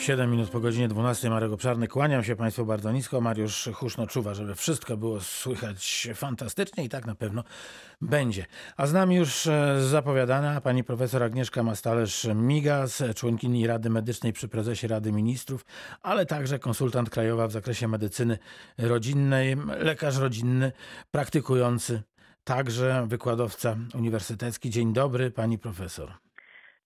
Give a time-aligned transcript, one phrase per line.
[0.00, 1.88] 7 minut po godzinie 12 Marek Obszarny.
[1.88, 3.20] Kłaniam się Państwu bardzo nisko.
[3.20, 7.44] Mariusz Huszno czuwa, żeby wszystko było słychać fantastycznie i tak na pewno
[8.00, 8.46] będzie.
[8.76, 14.88] A z nami już e, zapowiadana pani profesor Agnieszka Mastalerz-Migas, członkini Rady Medycznej przy prezesie
[14.88, 15.64] Rady Ministrów,
[16.02, 18.38] ale także konsultant krajowa w zakresie medycyny
[18.78, 20.72] rodzinnej, lekarz rodzinny,
[21.10, 22.02] praktykujący,
[22.44, 24.70] także wykładowca uniwersytecki.
[24.70, 26.29] Dzień dobry pani profesor.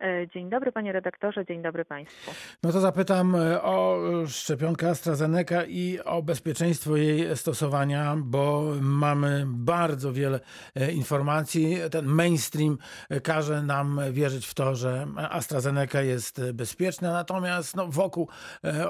[0.00, 2.30] E, dzień dobry panie redaktorze, dzień dobry państwu.
[2.62, 10.12] No to zapytam e, o szczepionkę AstraZeneca i o bezpieczeństwo jej stosowania, bo mamy bardzo
[10.12, 10.40] wiele
[10.74, 11.76] e, informacji.
[11.90, 12.78] Ten mainstream
[13.22, 18.28] każe nam wierzyć w to, że AstraZeneca jest bezpieczna, natomiast no, wokół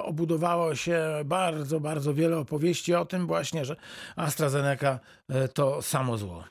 [0.03, 3.77] obudowało się bardzo, bardzo wiele opowieści o tym właśnie, że
[4.17, 5.01] AstraZeneca
[5.55, 6.45] to samo zło.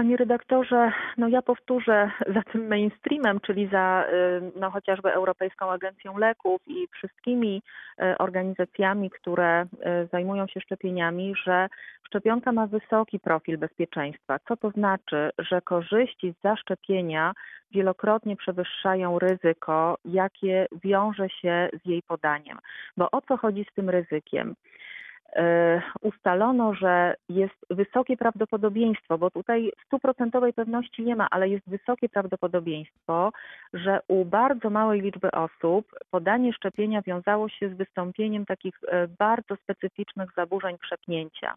[0.00, 6.18] Panie redaktorze, no ja powtórzę za tym mainstreamem, czyli za y, no, chociażby Europejską Agencją
[6.18, 7.62] Leków i wszystkimi
[8.02, 9.66] y, organizacjami, które y,
[10.12, 11.68] zajmują się szczepieniami, że
[12.06, 14.38] szczepionka ma wysoki profil bezpieczeństwa.
[14.48, 17.32] Co to znaczy, że korzyści z zaszczepienia
[17.70, 22.58] wielokrotnie przewyższają ryzyko, jakie wiąże się z jej podaniem.
[22.96, 24.54] Bo o co chodzi z tym ryzykiem?
[25.36, 32.08] E, ustalono, że jest wysokie prawdopodobieństwo, bo tutaj stuprocentowej pewności nie ma, ale jest wysokie
[32.08, 33.32] prawdopodobieństwo,
[33.72, 39.56] że u bardzo małej liczby osób podanie szczepienia wiązało się z wystąpieniem takich e, bardzo
[39.56, 41.54] specyficznych zaburzeń przepnięcia,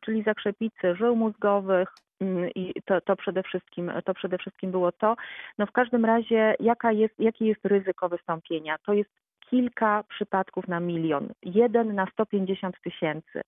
[0.00, 1.88] czyli zakrzepicy żył mózgowych,
[2.20, 5.16] mm, i to, to, przede wszystkim, to przede wszystkim było to.
[5.58, 8.76] No w każdym razie, jaka jest, jakie jest ryzyko wystąpienia?
[8.86, 9.10] To jest
[9.50, 13.40] kilka przypadków na milion, jeden na 150 tysięcy.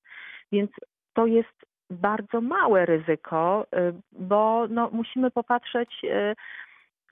[0.53, 0.71] Więc
[1.15, 6.09] to jest bardzo małe ryzyko, y, bo no, musimy popatrzeć y,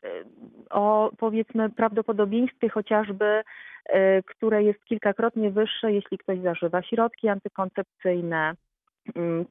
[0.05, 0.25] y,
[0.71, 3.43] o powiedzmy prawdopodobieństwie chociażby,
[4.27, 8.55] które jest kilkakrotnie wyższe, jeśli ktoś zażywa środki antykoncepcyjne,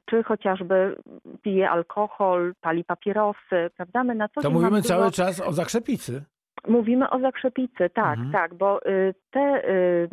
[0.04, 0.96] czy chociażby
[1.42, 4.04] pije alkohol, pali papierosy, prawda?
[4.04, 6.24] My na co to mówimy cały czas o zakrzepicy.
[6.68, 8.32] Mówimy o zakrzepicy, tak, mhm.
[8.32, 10.08] tak, bo y, te, y,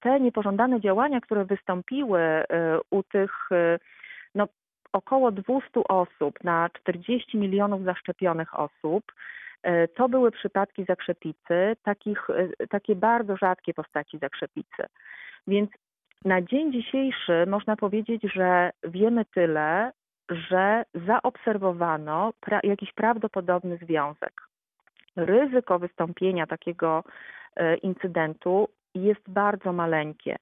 [0.00, 2.44] te niepożądane działania, które wystąpiły y,
[2.90, 3.48] u tych
[4.34, 4.48] no,
[4.92, 9.12] około 200 osób na 40 milionów zaszczepionych osób,
[9.94, 12.26] to były przypadki zakrzepicy, takich,
[12.70, 14.86] takie bardzo rzadkie postaci zakrzepicy.
[15.46, 15.70] Więc
[16.24, 19.92] na dzień dzisiejszy można powiedzieć, że wiemy tyle,
[20.30, 24.45] że zaobserwowano pra jakiś prawdopodobny związek
[25.16, 27.04] ryzyko wystąpienia takiego
[27.56, 30.36] e, incydentu jest bardzo maleńkie.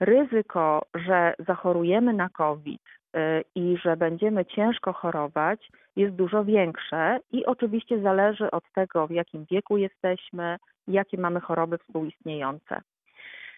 [0.00, 2.82] Ryzyko, że zachorujemy na COVID
[3.14, 9.10] e, i że będziemy ciężko chorować, jest dużo większe i oczywiście zależy od tego, w
[9.10, 10.56] jakim wieku jesteśmy,
[10.88, 12.80] jakie mamy choroby współistniejące.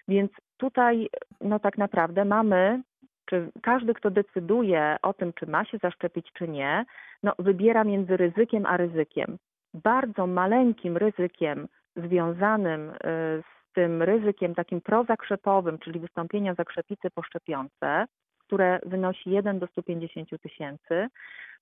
[0.09, 1.09] Więc tutaj,
[1.41, 2.83] no tak naprawdę mamy,
[3.27, 6.85] czy każdy, kto decyduje o tym, czy ma się zaszczepić, czy nie,
[7.23, 9.39] no wybiera między ryzykiem a ryzykiem
[9.85, 12.95] bardzo maleńkim ryzykiem związanym y,
[13.43, 18.05] z tym ryzykiem takim prozakrzepowym, czyli wystąpienia zakrzepicy poszczepiące,
[18.39, 21.09] które wynosi 1 do 150 tysięcy,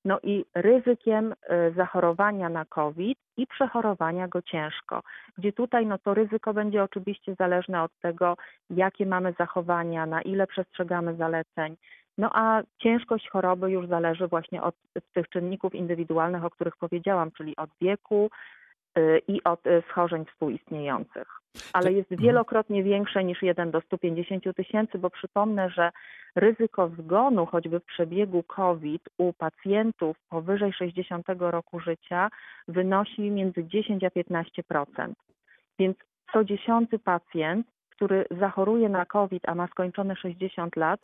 [0.05, 5.03] no i ryzykiem y, zachorowania na COVID i przechorowania go ciężko,
[5.39, 8.37] gdzie tutaj no to ryzyko będzie oczywiście zależne od tego,
[8.71, 11.77] jakie mamy zachowania, na ile przestrzegamy zaleceń,
[12.19, 14.75] no a ciężkość choroby już zależy właśnie od
[15.13, 18.31] tych czynników indywidualnych, o których powiedziałam, czyli od wieku
[18.99, 21.29] y, i od y, schorzeń współistniejących.
[21.73, 22.27] Ale jest mhm.
[22.27, 25.91] wielokrotnie większe niż 1 do 150 tysięcy, bo przypomnę, że
[26.37, 32.31] ryzyko zgonu choćby w przebiegu COVID u pacjentów powyżej 60 roku życia
[32.69, 35.13] wynosi między 10 a 15%.
[35.79, 35.97] Więc
[36.33, 41.01] co dziesiąty pacjent, który zachoruje na COVID, a ma skończone 60 lat,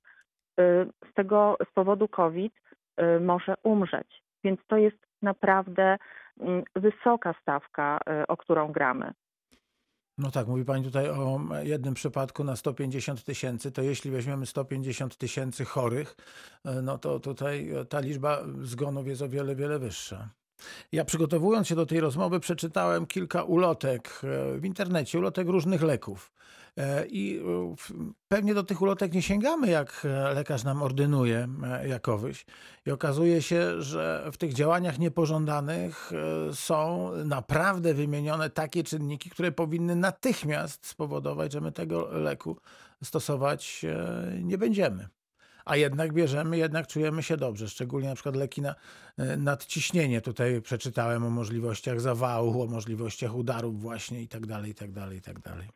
[1.11, 2.53] z tego z powodu COVID
[3.01, 4.23] y, może umrzeć.
[4.45, 5.97] Więc to jest naprawdę
[6.41, 9.13] mm, wysoka stawka, y, o którą gramy.
[10.19, 15.17] No tak, mówi Pani tutaj o jednym przypadku na 150 tysięcy, to jeśli weźmiemy 150
[15.17, 16.17] tysięcy chorych,
[16.83, 20.29] no to tutaj ta liczba zgonów jest o wiele, wiele wyższa.
[20.93, 24.21] Ja przygotowując się do tej rozmowy przeczytałem kilka ulotek
[24.59, 26.33] w internecie, ulotek różnych leków.
[26.81, 27.75] E, I e,
[28.29, 31.49] pewnie do tych ulotek nie sięgamy, jak e, lekarz nam ordynuje
[31.87, 32.47] jakowyś.
[32.87, 36.11] I okazuje się, że w tych działaniach niepożądanych
[36.53, 42.57] są naprawdę wymienione takie czynniki, które powinny natychmiast spowodować, że my tego leku
[43.05, 43.87] stosować
[44.43, 45.09] nie będziemy.
[45.65, 47.69] a jednak bierzemy, jednak czujemy się dobrze.
[47.69, 48.75] Szczególnie na przykład leki na
[49.37, 50.21] nadciśnienie.
[50.21, 55.19] Tutaj przeczytałem o możliwościach zawału, o możliwościach udarów właśnie i tak dalej, i tak dalej,
[55.19, 55.69] i tak dalej.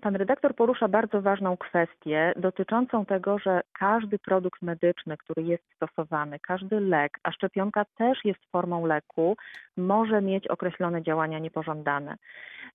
[0.00, 6.38] Pan redaktor porusza bardzo ważną kwestię dotyczącą tego, że każdy produkt medyczny, który jest stosowany,
[6.38, 9.36] każdy lek, a szczepionka też jest formą leku,
[9.76, 12.16] może mieć określone działania niepożądane.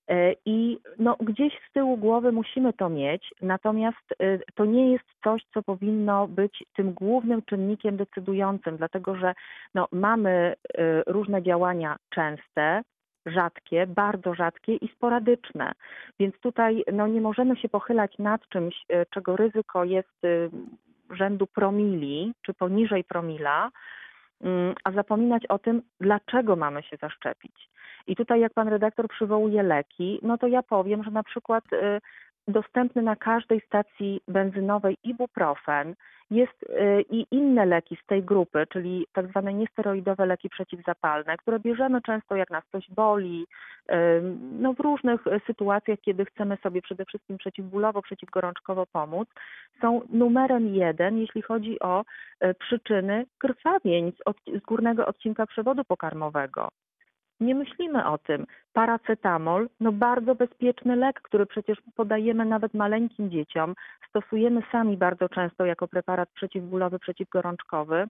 [0.08, 5.06] E, I no, gdzieś z tyłu głowy musimy to mieć, natomiast e, to nie jest
[5.24, 9.34] coś, co powinno być tym głównym czynnikiem decydującym, dlatego że
[9.76, 12.82] no, mamy e, różne działania częste,
[13.26, 15.72] rzadkie, bardzo rzadkie i sporadyczne.
[16.20, 20.50] Więc tutaj no, nie możemy się pochylać nad czymś, e, czego ryzyko jest e,
[21.16, 23.72] rzędu promili czy poniżej promila,
[24.42, 27.70] mm, a zapominać o tym, dlaczego mamy się zaszczepić.
[28.08, 32.02] I tutaj, jak pan redaktor przywołuje leki, no to ja powiem, że na przykład e,
[32.48, 35.96] dostępny na każdej stacji benzynowej ibuprofen.
[36.32, 41.60] Jest y, i inne leki z tej grupy, czyli tak zwane niesteroidowe leki przeciwzapalne, które
[41.60, 43.48] bierzemy często jak nas coś boli,
[44.60, 49.30] no w różnych sytuacjach, kiedy chcemy sobie przede wszystkim przeciwbólowo, przeciwgorączkowo pomóc,
[49.82, 52.02] są numerem jeden, jeśli chodzi o
[52.44, 56.70] y, przyczyny krwawień z, od, z górnego odcinka przewodu pokarmowego.
[57.42, 58.46] Nie myślimy o tym.
[58.74, 63.76] Paracetamol, no bardzo bezpieczny lek, który przecież podajemy nawet maleńkim dzieciom,
[64.10, 68.08] stosujemy sami bardzo często jako preparat przeciwbólowy, przeciwgorączkowy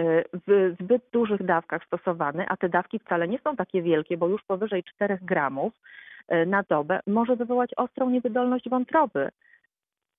[0.00, 4.28] y, w zbyt dużych dawkach stosowany, a te dawki wcale nie są takie wielkie, bo
[4.28, 5.72] już powyżej 4 gramów
[6.32, 9.28] y, na dobę może wywołać ostrą niewydolność wątroby.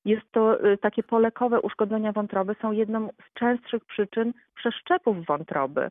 [0.06, 5.90] Jest to y, takie polekowe uszkodzenia wątroby, są jedną z częstszych przyczyn przeszczepów wątroby.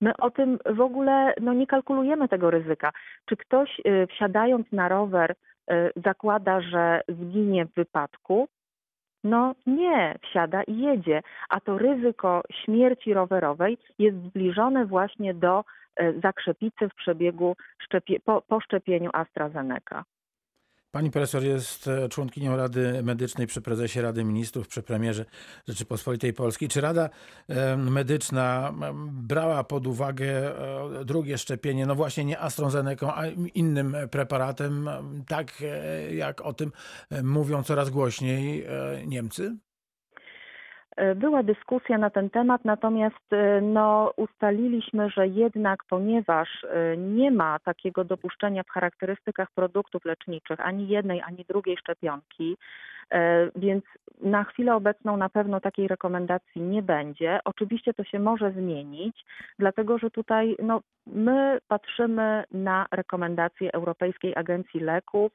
[0.00, 2.92] My o tym w ogóle no, nie kalkulujemy tego ryzyka.
[3.26, 8.48] Czy ktoś y, wsiadając na rower y, zakłada, że zginie w wypadku?
[9.24, 15.64] No nie, wsiada i jedzie, a to ryzyko śmierci rowerowej jest zbliżone właśnie do
[16.00, 20.04] y, zakrzepicy w przebiegu szczepie- po, po szczepieniu AstraZeneca.
[20.96, 25.24] Pani profesor jest e, członkinią Rady Medycznej przy prezesie Rady Ministrów, przy premierze
[25.68, 26.68] Rzeczypospolitej Polskiej.
[26.68, 27.10] Czy Rada
[27.76, 28.74] Medyczna
[29.12, 30.58] brała pod uwagę
[31.00, 34.88] e, drugie szczepienie, no właśnie nie AstraZeneca, a innym preparatem,
[35.28, 36.72] tak e, jak o tym
[37.22, 38.66] mówią coraz głośniej
[39.06, 39.56] Niemcy?
[40.96, 47.30] E, była dyskusja na ten temat, natomiast e, no, ustaliliśmy, że jednak ponieważ e, nie
[47.30, 52.56] ma takiego dopuszczenia w charakterystykach produktów leczniczych ani jednej, ani drugiej szczepionki,
[53.56, 53.84] więc
[54.20, 57.40] na chwilę obecną na pewno takiej rekomendacji nie będzie.
[57.44, 59.24] Oczywiście to się może zmienić,
[59.58, 65.32] dlatego że tutaj no, my patrzymy na rekomendacje Europejskiej Agencji Leków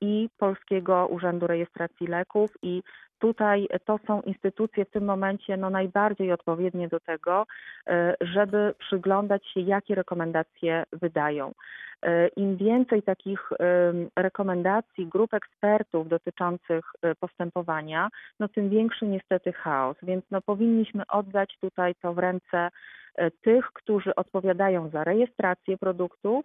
[0.00, 2.82] i Polskiego Urzędu Rejestracji Leków i
[3.18, 7.46] tutaj to są instytucje w tym momencie no, najbardziej odpowiednie do tego,
[7.86, 11.52] e, żeby przyglądać się, jakie rekomendacje wydają.
[12.02, 13.50] E, Im więcej takich
[14.16, 18.08] rekomendacji grup ekspertów dotyczących e, postępowania,
[18.40, 19.96] no tym większy niestety chaos.
[20.02, 22.68] Więc no, powinniśmy oddać tutaj to w ręce
[23.42, 26.44] tych, którzy odpowiadają za rejestrację produktów,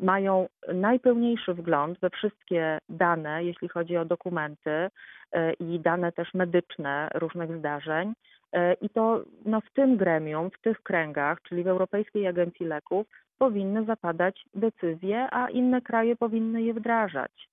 [0.00, 4.70] mają najpełniejszy wgląd we wszystkie dane, jeśli chodzi o dokumenty
[5.32, 8.12] e, i dane też medyczne różnych zdarzeń.
[8.52, 13.06] E, I to no, w tym gremium, w tych kręgach, czyli w Europejskiej Agencji Leków,
[13.38, 17.48] powinny zapadać decyzje, a inne kraje powinny je wdrażać.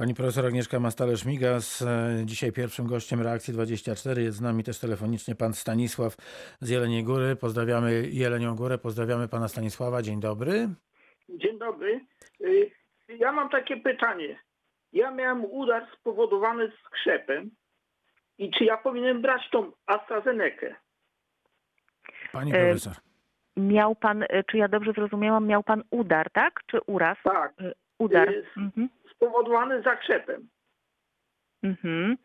[0.00, 4.22] Pani profesor Agnieszka Mastale-Szmigas, e, dzisiaj pierwszym gościem Reakcji 24.
[4.22, 6.16] Jest z nami też telefonicznie pan Stanisław
[6.60, 7.36] z Jeleniej Góry.
[7.36, 10.02] Pozdrawiamy Jelenią Górę, pozdrawiamy pana Stanisława.
[10.02, 10.68] Dzień dobry.
[11.28, 12.00] Dzień dobry.
[12.40, 12.70] Y,
[13.08, 14.38] ja mam takie pytanie.
[14.92, 17.50] Ja miałem udar spowodowany skrzepem
[18.38, 20.74] i czy ja powinienem brać tą AstraZenekę?
[22.32, 22.94] Pani profesor.
[23.56, 26.60] Miał pan, y, czy ja dobrze zrozumiałam, miał pan udar, tak?
[26.66, 27.18] Czy uraz?
[27.24, 27.60] Tak.
[27.60, 28.28] Y, udar.
[28.56, 28.88] Mhm.
[29.20, 30.48] Spowodowany zakrzepem.
[31.62, 32.16] Mhm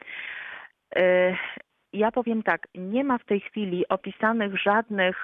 [1.96, 5.24] ja powiem tak, nie ma w tej chwili opisanych żadnych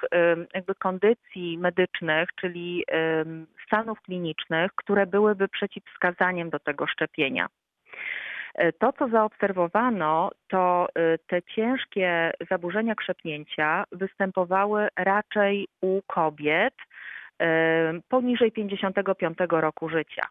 [0.54, 2.84] jakby kondycji medycznych, czyli
[3.66, 7.46] stanów klinicznych, które byłyby przeciwwskazaniem do tego szczepienia.
[8.54, 16.74] E, to, co zaobserwowano, to e, te ciężkie zaburzenia krzepnięcia występowały raczej u kobiet
[18.08, 20.22] poniżej 55 roku życia.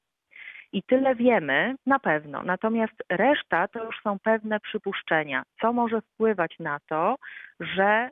[0.74, 2.44] I tyle wiemy na pewno.
[2.44, 7.16] Natomiast reszta to już są pewne przypuszczenia, co może wpływać na to,
[7.60, 8.10] że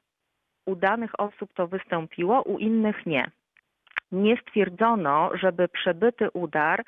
[0.65, 3.31] u danych osób to wystąpiło, u innych nie.
[4.11, 6.83] Nie stwierdzono, żeby przebyty udar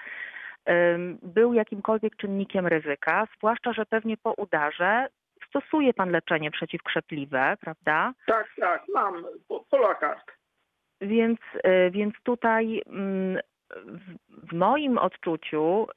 [1.23, 5.07] był jakimkolwiek czynnikiem ryzyka, zwłaszcza, że pewnie po udarze
[5.47, 8.13] stosuje pan leczenie przeciwkrzepliwe, prawda?
[8.27, 10.31] Tak, tak, mam po- Polakart.
[11.01, 13.41] Więc, y, więc tutaj mm,
[13.85, 15.87] w- moim odczuciu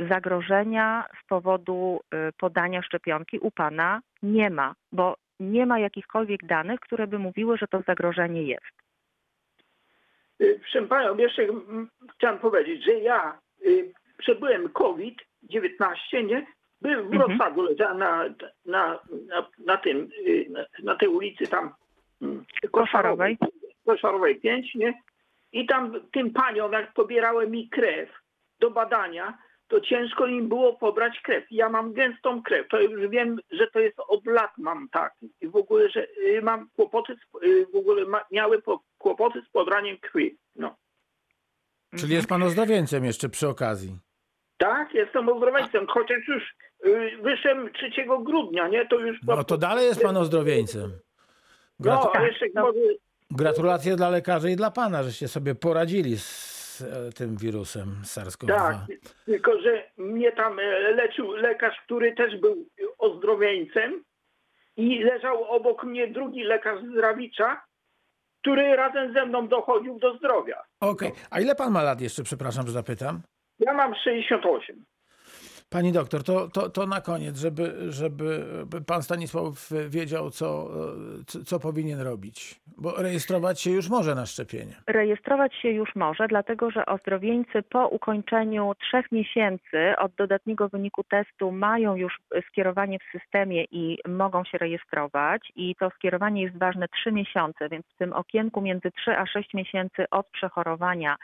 [0.00, 6.46] y, zagrożenia z powodu y, podania szczepionki u pana nie ma, bo nie ma jakichkolwiek
[6.46, 8.72] danych, które by mówiły, że to zagrożenie jest.
[10.40, 11.46] Y, Proszę panią, jeszcze
[12.14, 13.38] chciałem powiedzieć, że ja
[14.18, 16.46] przebyłem COVID-19, nie?
[16.82, 17.28] Byłem w Mhm.
[17.28, 18.24] Wrocławiu, leżałem na,
[18.66, 18.98] na,
[19.28, 20.08] na, na tym,
[20.50, 21.70] na, na tej ulicy tam
[22.22, 23.38] mm, Koszarowej.
[23.86, 24.94] Koszarowej 5, nie?
[25.52, 28.08] I tam tym paniom, jak pobierałem mi krew
[28.60, 29.38] do badania,
[29.68, 31.44] to ciężko im było pobrać krew.
[31.50, 35.14] Ja mam gęstą krew, to już wiem, że to jest od lat mam tak.
[35.40, 39.42] I w ogóle, że y, mam kłopoty, z, y, w ogóle ma, miały po, kłopoty
[39.48, 40.38] z pobraniem krwi.
[40.56, 40.76] No.
[41.98, 43.98] Czyli jest pan ozdrowieńcem jeszcze przy okazji.
[44.56, 46.54] Tak, jestem ozdrowieńcem, chociaż już
[46.86, 47.90] y, wyszedłem 3
[48.24, 48.86] grudnia, nie?
[48.86, 49.22] To już...
[49.22, 50.92] No to dalej jest pan ozdrowieńcem.
[51.80, 52.62] No, Gratu- a jeszcze no.
[52.62, 52.78] może...
[53.30, 58.56] Gratulacje dla lekarzy i dla pana, żeście sobie poradzili z e, tym wirusem SARS-CoV-2.
[58.56, 58.76] Tak,
[59.24, 60.62] tylko że mnie tam e,
[60.94, 62.66] leczył lekarz, który też był
[62.98, 64.04] ozdrowieńcem
[64.76, 67.62] i leżał obok mnie drugi lekarz z Rawicza,
[68.40, 70.62] który razem ze mną dochodził do zdrowia.
[70.80, 73.20] Okej, a ile pan ma lat jeszcze, przepraszam, że zapytam?
[73.58, 74.84] Ja mam 68.
[75.70, 78.44] Pani doktor, to, to, to na koniec, żeby, żeby
[78.86, 80.70] pan Stanisław wiedział, co,
[81.46, 82.60] co powinien robić.
[82.78, 84.74] Bo rejestrować się już może na szczepienie.
[84.86, 91.52] Rejestrować się już może, dlatego że ozdrowieńcy po ukończeniu trzech miesięcy od dodatniego wyniku testu
[91.52, 95.52] mają już skierowanie w systemie i mogą się rejestrować.
[95.56, 99.54] I to skierowanie jest ważne trzy miesiące, więc w tym okienku między 3 a 6
[99.54, 101.16] miesięcy od przechorowania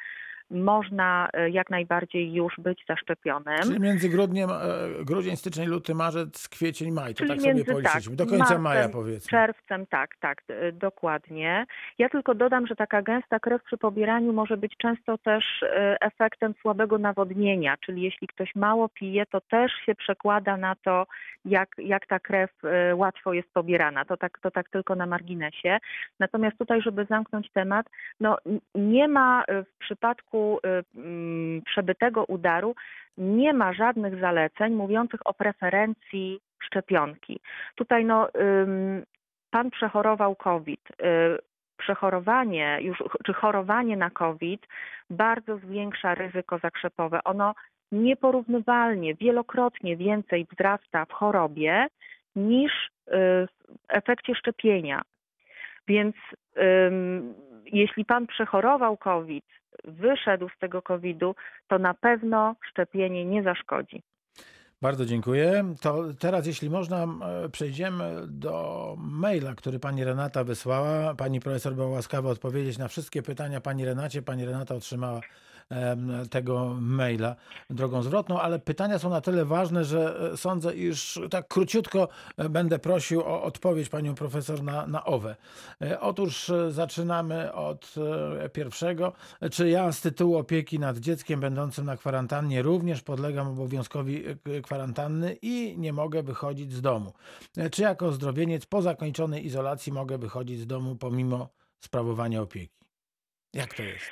[0.51, 3.59] można e, jak najbardziej już być zaszczepionym.
[3.63, 7.15] Czyli między grudniem, e, grudzień, styczeń, luty, marzec, kwiecień, maj.
[7.15, 8.17] To Czyli tak sobie między, policzyliśmy.
[8.17, 9.31] tak, Do końca marcem, maja powiedzmy.
[9.31, 11.67] Czerwcem, tak, tak, dokładnie.
[11.99, 15.67] Ja tylko dodam, że taka gęsta krew przy pobieraniu może być często też y,
[16.01, 21.07] efektem słabego nawodnienia, czyli jeśli ktoś mało pije, to też się przekłada na to,
[21.45, 22.51] jak, jak ta krew
[22.95, 24.05] łatwo jest pobierana.
[24.05, 25.79] To tak, to tak tylko na marginesie.
[26.21, 27.87] Natomiast tutaj, żeby zamknąć temat,
[28.21, 28.37] no
[28.75, 32.75] nie ma w przypadku y, mm, przebytego udaru
[33.19, 37.41] nie ma żadnych zaleceń mówiących o preferencji szczepionki.
[37.75, 38.29] Tutaj no,
[39.51, 40.81] pan przechorował COVID.
[40.91, 41.39] Y,
[41.79, 44.67] Przechorowanie już, czy chorowanie na COVID
[45.11, 47.25] bardzo zwiększa ryzyko zakrzepowe.
[47.25, 47.55] Ono
[47.93, 51.87] nieporównywalnie, wielokrotnie więcej wzrasta w chorobie
[52.37, 53.49] niż y, w
[53.89, 55.03] efekcie szczepienia.
[55.89, 56.17] Więc
[57.73, 59.45] jeśli pan przechorował COVID,
[59.85, 61.35] wyszedł z tego COVID-u,
[61.69, 64.03] to na pewno szczepienie nie zaszkodzi.
[64.83, 65.75] Bardzo dziękuję.
[65.81, 67.07] To teraz, jeśli można,
[67.53, 71.15] przejdziemy do maila, który pani Renata wysłała.
[71.15, 74.23] Pani profesor była łaskawa odpowiedzieć na wszystkie pytania pani Renacie.
[74.23, 75.21] Pani Renata otrzymała
[76.31, 77.37] tego maila
[77.71, 82.49] drogą zwrotną, ale pytania są na tyle ważne, że e, sądzę, iż tak króciutko e,
[82.49, 85.37] będę prosił o odpowiedź panią profesor na, na owe.
[85.83, 87.95] E, Otóż zaczynamy od
[88.53, 89.13] pierwszego.
[89.53, 94.25] Czy ja z tytułu opieki nad dzieckiem będącym na kwarantannie również podlegam obowiązkowi
[94.63, 97.13] kwarantanny i nie mogę wychodzić z domu?
[97.73, 101.49] Czy jako zdrowieniec po zakończonej izolacji mogę wychodzić z domu pomimo
[101.81, 102.77] sprawowania opieki?
[103.55, 104.11] Jak to jest?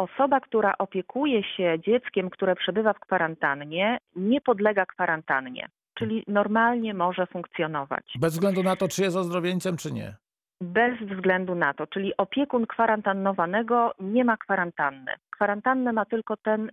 [0.00, 7.26] Osoba, która opiekuje się dzieckiem, które przebywa w kwarantannie, nie podlega kwarantannie, czyli normalnie może
[7.26, 8.04] funkcjonować.
[8.20, 10.16] Bez względu na to, czy jest ozdrowieńcem, czy nie.
[10.60, 15.12] Bez względu na to, czyli opiekun kwarantannowanego nie ma kwarantanny.
[15.40, 16.70] Kwarantannę ma tylko ten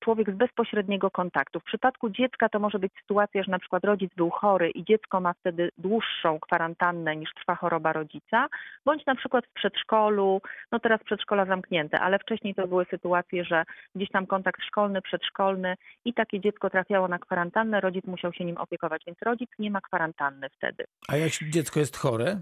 [0.00, 1.60] człowiek z bezpośredniego kontaktu.
[1.60, 5.20] W przypadku dziecka to może być sytuacja, że na przykład rodzic był chory i dziecko
[5.20, 8.48] ma wtedy dłuższą kwarantannę niż trwa choroba rodzica,
[8.84, 10.40] bądź na przykład w przedszkolu,
[10.72, 15.74] no teraz przedszkola zamknięte, ale wcześniej to były sytuacje, że gdzieś tam kontakt szkolny, przedszkolny
[16.04, 19.80] i takie dziecko trafiało na kwarantannę, rodzic musiał się nim opiekować, więc rodzic nie ma
[19.80, 20.84] kwarantanny wtedy.
[21.08, 22.40] A jak dziecko jest chore?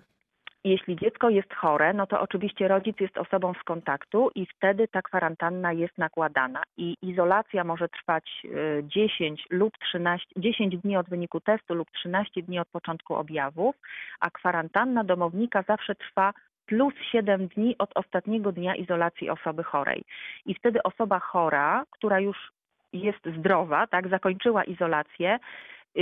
[0.64, 5.02] Jeśli dziecko jest chore, no to oczywiście rodzic jest osobą z kontaktu i wtedy ta
[5.02, 6.62] kwarantanna jest nakładana.
[6.76, 12.42] I izolacja może trwać y, 10 lub 13, 10 dni od wyniku testu lub 13
[12.42, 13.76] dni od początku objawów,
[14.20, 16.32] a kwarantanna domownika zawsze trwa
[16.66, 20.04] plus 7 dni od ostatniego dnia izolacji osoby chorej.
[20.46, 22.52] I wtedy osoba chora, która już
[22.92, 25.38] jest zdrowa, tak, zakończyła izolację,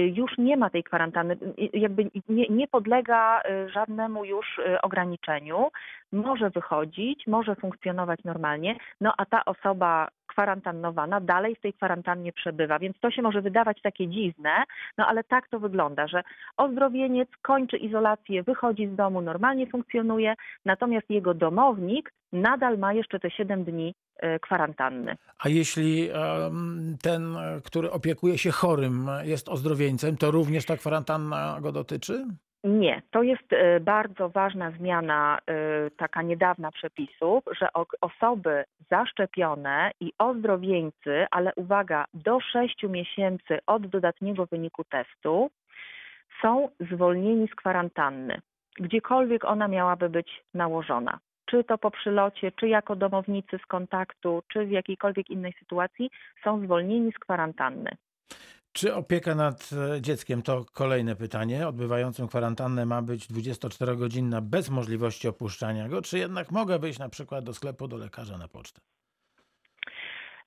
[0.01, 5.69] już nie ma tej kwarantanny, y, jakby nie, nie podlega y, żadnemu już y, ograniczeniu,
[6.13, 12.79] może wychodzić, może funkcjonować normalnie, no a ta osoba skwarantannowana, dalej w tej kwarantannie przebywa.
[12.79, 14.51] Więc to się może wydawać takie dziwne,
[14.99, 16.23] no ale tak to wygląda, że
[16.57, 23.31] ozdrowieniec kończy izolację, wychodzi z domu, normalnie funkcjonuje, natomiast jego domownik nadal ma jeszcze te
[23.31, 25.17] 7 dni e, kwarantanny.
[25.39, 26.09] A jeśli
[27.03, 32.27] ten, który opiekuje się chorym, jest ozdrowieńcem, to również ta kwarantanna go dotyczy?
[32.67, 37.69] Nie, to jest e, bardzo ważna zmiana, e, taka niedawna przepisów, że
[38.01, 45.51] osoby zaszczepione i ozdrowieńcy, ale uwaga, do 6 miesięcy od dodatniego wyniku testu,
[46.43, 48.41] są zwolnieni z kwarantanny,
[48.81, 51.19] gdziekolwiek ona miałaby być nałożona.
[51.45, 56.11] Czy to po przylocie, czy jako domownicy z kontaktu, czy w jakiejkolwiek innej sytuacji,
[56.45, 57.91] są zwolnieni z kwarantanny.
[58.77, 65.29] Czy opieka nad e, dzieckiem, to kolejne pytanie, odbywającym kwarantannę ma być 24-godzinna bez możliwości
[65.29, 68.81] opuszczania go, czy jednak mogę wyjść na przykład do sklepu, do lekarza na pocztę?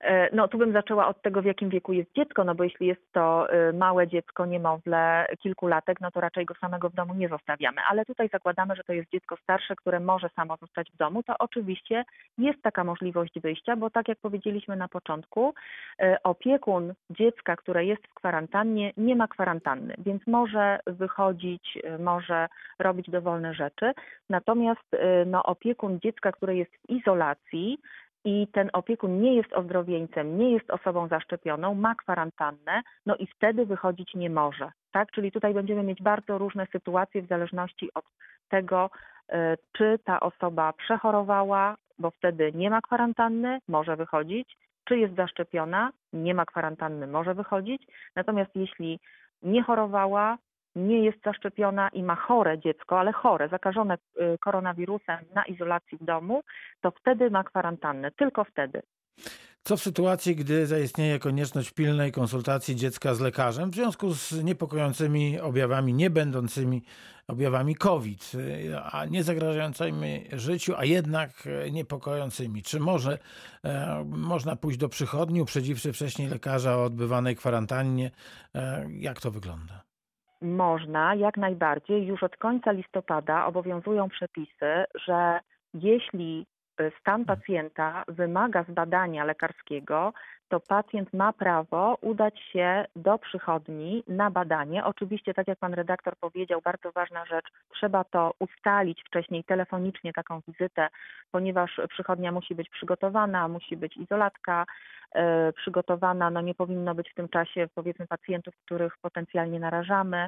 [0.00, 2.86] E, no tu bym zaczęła od tego, w jakim wieku jest dziecko, no bo jeśli
[2.86, 7.28] jest to e, małe dziecko, niemowlę, kilkulatek, no to raczej go samego w domu nie
[7.28, 7.80] zostawiamy.
[7.88, 11.34] Ale tutaj zakładamy, że to jest dziecko starsze, które może samo zostać w domu, to
[11.38, 12.04] oczywiście
[12.38, 15.54] jest taka możliwość wyjścia, bo tak jak powiedzieliśmy na początku,
[15.98, 23.10] e, opiekun dziecka, które jest w kwarantannie, nie ma kwarantanny, więc może wychodzić, może robić
[23.10, 23.92] dowolne rzeczy.
[24.28, 27.78] Natomiast no, opiekun dziecka, które jest w izolacji,
[28.24, 33.66] i ten opiekun nie jest ozdrowieńcem, nie jest osobą zaszczepioną, ma kwarantannę, no i wtedy
[33.66, 34.72] wychodzić nie może.
[34.92, 35.10] Tak?
[35.10, 38.04] Czyli tutaj będziemy mieć bardzo różne sytuacje w zależności od
[38.48, 38.90] tego,
[39.28, 45.92] e, czy ta osoba przechorowała, bo wtedy nie ma kwarantanny, może wychodzić, czy jest zaszczepiona,
[46.12, 47.86] nie ma kwarantanny, może wychodzić.
[48.16, 49.00] Natomiast jeśli
[49.42, 50.38] nie chorowała,
[50.76, 56.04] nie jest zaszczepiona i ma chore dziecko, ale chore, zakażone y, koronawirusem na izolacji w
[56.04, 56.42] domu,
[56.80, 58.82] to wtedy ma kwarantannę, tylko wtedy.
[59.62, 65.40] Co w sytuacji, gdy zaistnieje konieczność pilnej konsultacji dziecka z lekarzem w związku z niepokojącymi
[65.40, 66.82] objawami, nie będącymi
[67.28, 68.32] objawami COVID,
[68.92, 72.62] a nie zagrażającymi życiu, a jednak niepokojącymi?
[72.62, 73.18] Czy może
[73.64, 78.10] e, można pójść do przychodni, uprzedziwszy wcześniej lekarza o odbywanej kwarantannie?
[78.54, 79.89] E, jak to wygląda?
[80.42, 82.06] Można jak najbardziej.
[82.06, 85.40] Już od końca listopada obowiązują przepisy, że
[85.74, 86.46] jeśli
[86.80, 90.12] y, stan pacjenta wymaga zbadania lekarskiego,
[90.50, 94.84] to pacjent ma prawo udać się do przychodni na badanie.
[94.84, 100.40] Oczywiście, tak jak pan redaktor powiedział, bardzo ważna rzecz, trzeba to ustalić wcześniej telefonicznie taką
[100.48, 100.88] wizytę,
[101.32, 104.66] ponieważ przychodnia musi być przygotowana, musi być izolatka
[105.14, 110.26] e, przygotowana, no nie powinno być w tym czasie powiedzmy pacjentów, których potencjalnie narażamy.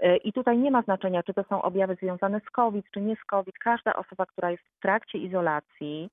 [0.00, 3.16] E, I tutaj nie ma znaczenia, czy to są objawy związane z COVID, czy nie
[3.16, 3.58] z COVID.
[3.58, 6.10] Każda osoba, która jest w trakcie izolacji,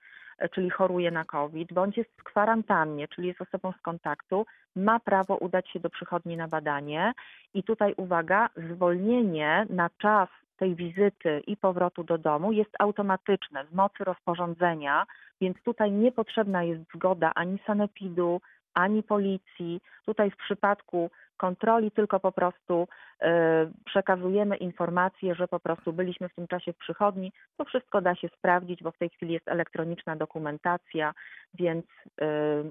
[0.52, 5.38] czyli choruje na COVID, bądź jest w kwarantannie, czyli jest osobą z kontaktu, ma prawo
[5.38, 7.14] udać się do przychodni na badanie.
[7.54, 13.76] I tutaj uwaga, zwolnienie na czas tej wizyty i powrotu do domu jest automatyczne z
[13.76, 15.06] mocy rozporządzenia,
[15.42, 18.42] więc tutaj niepotrzebna jest zgoda ani sanepidu,
[18.74, 19.82] ani policji.
[20.06, 22.88] Tutaj w przypadku kontroli, tylko po prostu
[23.22, 27.32] e, przekazujemy informację, że po prostu byliśmy w tym czasie w przychodni.
[27.58, 31.14] To wszystko da się sprawdzić, bo w tej chwili jest elektroniczna dokumentacja,
[31.54, 31.86] więc
[32.22, 32.26] e,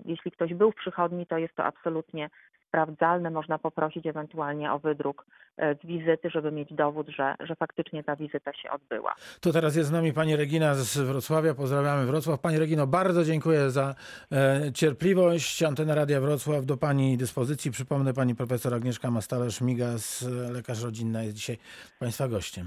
[0.05, 2.31] jeśli ktoś był w przychodni, to jest to absolutnie
[2.69, 5.27] sprawdzalne, można poprosić ewentualnie o wydruk
[5.57, 9.15] e, z wizyty, żeby mieć dowód, że, że faktycznie ta wizyta się odbyła.
[9.41, 11.55] Tu teraz jest z nami pani Regina z Wrocławia.
[11.55, 12.41] Pozdrawiamy Wrocław.
[12.41, 13.95] Pani Regino, bardzo dziękuję za
[14.33, 15.63] e, cierpliwość.
[15.63, 17.71] Antena Radia Wrocław do pani dyspozycji.
[17.71, 21.57] Przypomnę, pani profesor Agnieszka Mastalerz-Miga z Lekarz Rodzinna jest dzisiaj
[22.01, 22.67] państwa gościem.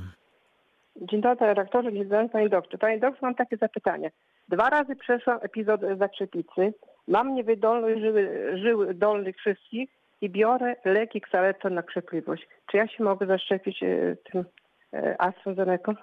[0.95, 2.77] Dzień dobry, panie rektorze, dzień dobry, panie doktorze.
[2.77, 4.11] Panie doktorze, mam takie zapytanie.
[4.49, 6.73] Dwa razy przeszłam epizod zakrzepicy.
[7.07, 8.15] Mam niewydolność żył,
[8.53, 9.89] żył dolnych wszystkich
[10.21, 12.47] i biorę leki Xarelto na krzepliwość.
[12.71, 14.45] Czy ja się mogę zaszczepić e, tym
[14.93, 15.93] e, AstraZeneca?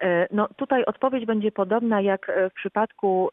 [0.00, 3.30] E, no tutaj odpowiedź będzie podobna jak w przypadku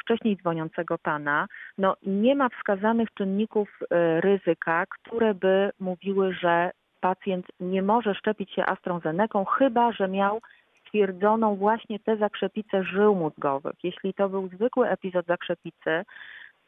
[0.00, 1.46] wcześniej dzwoniącego pana.
[1.78, 3.78] No nie ma wskazanych czynników
[4.20, 10.40] ryzyka, które by mówiły, że pacjent nie może szczepić się AstraZeneką, chyba że miał
[10.92, 13.74] stwierdzoną właśnie te zakrzepice żył mózgowych.
[13.82, 16.02] Jeśli to był zwykły epizod zakrzepicy,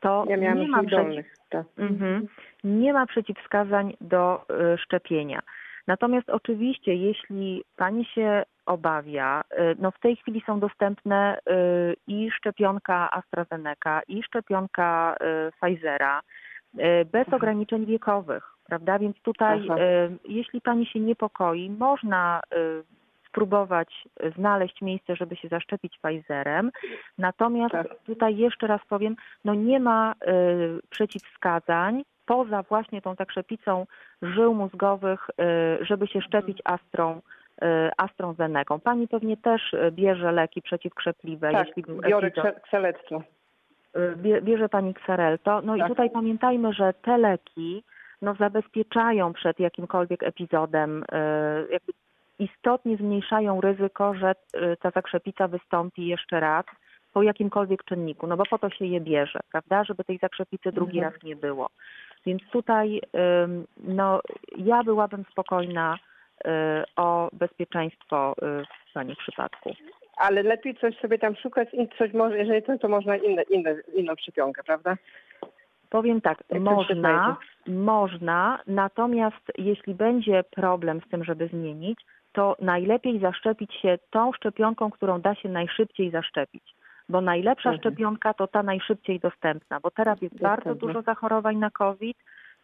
[0.00, 1.26] to ja nie, ma przeciw...
[1.50, 1.66] tak.
[1.78, 2.26] mhm.
[2.64, 5.40] nie ma przeciwwskazań do y, szczepienia.
[5.86, 12.30] Natomiast oczywiście, jeśli pani się obawia, y, no w tej chwili są dostępne y, i
[12.30, 15.16] szczepionka AstraZeneca, i szczepionka
[15.48, 16.20] y, Pfizera
[17.04, 17.34] bez mhm.
[17.34, 18.98] ograniczeń wiekowych, prawda?
[18.98, 19.80] Więc tutaj, Aha.
[20.28, 22.40] jeśli pani się niepokoi, można
[23.34, 24.04] spróbować
[24.36, 26.70] znaleźć miejsce, żeby się zaszczepić Pfizerem.
[27.18, 27.86] Natomiast Tak.
[28.06, 33.86] tutaj jeszcze raz powiem, no nie ma y, przeciwwskazań poza właśnie tą zakrzepicą
[34.22, 35.30] żył mózgowych,
[35.80, 37.20] y, żeby się szczepić astrą,
[37.62, 37.66] y,
[37.96, 38.80] AstraZeneką.
[38.80, 42.44] Pani pewnie też bierze leki przeciwkrzepliwe, Tak, jeśli biorę epizod.
[42.46, 43.22] kse- kselectwo.
[44.16, 45.60] Bie- bierze pani Xarelto.
[45.62, 45.88] No i Tak.
[45.88, 47.84] tutaj pamiętajmy, że te leki
[48.22, 51.04] no, zabezpieczają przed jakimkolwiek epizodem,
[51.70, 51.92] jakby
[52.38, 56.64] istotnie zmniejszają ryzyko, że y, ta zakrzepica wystąpi jeszcze raz
[57.12, 60.98] po jakimkolwiek czynniku, no bo po to się je bierze, prawda, żeby tej zakrzepicy drugi
[60.98, 61.12] Mhm.
[61.12, 61.70] raz nie było.
[62.26, 63.00] Więc tutaj
[63.76, 64.20] no,
[64.56, 66.48] ja byłabym spokojna y,
[66.96, 69.74] o bezpieczeństwo y, w Pani przypadku.
[70.16, 73.74] Ale lepiej coś sobie tam szukać i coś może, jeżeli to, to można inne, inne,
[73.94, 74.96] inną szczepionkę, prawda?
[75.90, 82.00] Powiem tak, Jak można, można, natomiast jeśli będzie problem z tym, żeby zmienić,
[82.34, 86.74] to najlepiej zaszczepić się tą szczepionką, którą da się najszybciej zaszczepić.
[87.08, 87.80] Bo najlepsza Mhm.
[87.80, 90.86] szczepionka to ta najszybciej dostępna, bo teraz jest bardzo Dostępna.
[90.88, 92.16] dużo zachorowań na COVID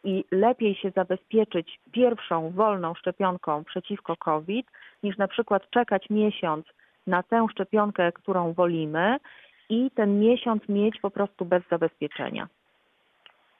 [0.04, 4.66] i lepiej się zabezpieczyć pierwszą wolną szczepionką przeciwko COVID,
[5.02, 6.66] niż na przykład czekać miesiąc
[7.06, 9.16] na tę szczepionkę, którą wolimy
[9.68, 12.48] i ten miesiąc mieć po prostu bez zabezpieczenia.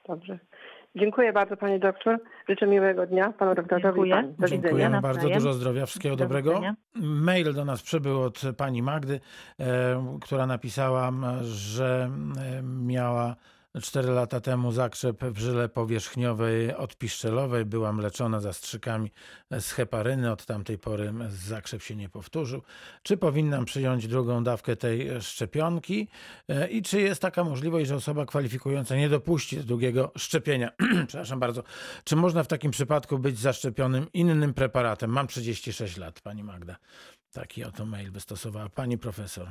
[0.09, 0.39] Dobrze.
[0.95, 2.19] Dziękuję bardzo Pani doktor.
[2.49, 4.11] Życzę miłego dnia Panu doktorowi Dziękuję.
[4.11, 4.29] i Pani.
[4.29, 4.49] Do Dziękuję.
[4.49, 4.63] widzenia.
[4.63, 6.51] Dziękujemy bardzo, dużo zdrowia, wszystkiego Do dobrego.
[6.51, 6.75] widzenia.
[7.01, 9.21] Mail do nas przybył od pani Magdy,
[9.61, 12.11] e, która napisała, że
[12.63, 13.37] miała
[13.79, 17.65] 4 lata temu zakrzep w żyle powierzchniowej odpiszczelowej.
[17.65, 19.11] Byłam leczona zastrzykami
[19.61, 20.33] z heparyny.
[20.33, 22.63] Od tamtej pory zakrzep się nie powtórzył.
[23.03, 26.09] Czy powinnam przyjąć drugą dawkę tej szczepionki?
[26.49, 30.71] E, I czy jest taka możliwość, że osoba kwalifikująca nie dopuści do drugiego szczepienia?
[31.09, 31.63] Przepraszam bardzo.
[32.05, 35.11] Czy można w takim przypadku być zaszczepionym innym preparatem?
[35.11, 36.77] Mam 36 lat, pani Magda.
[37.33, 39.49] Taki oto mail wystosowała pani profesor.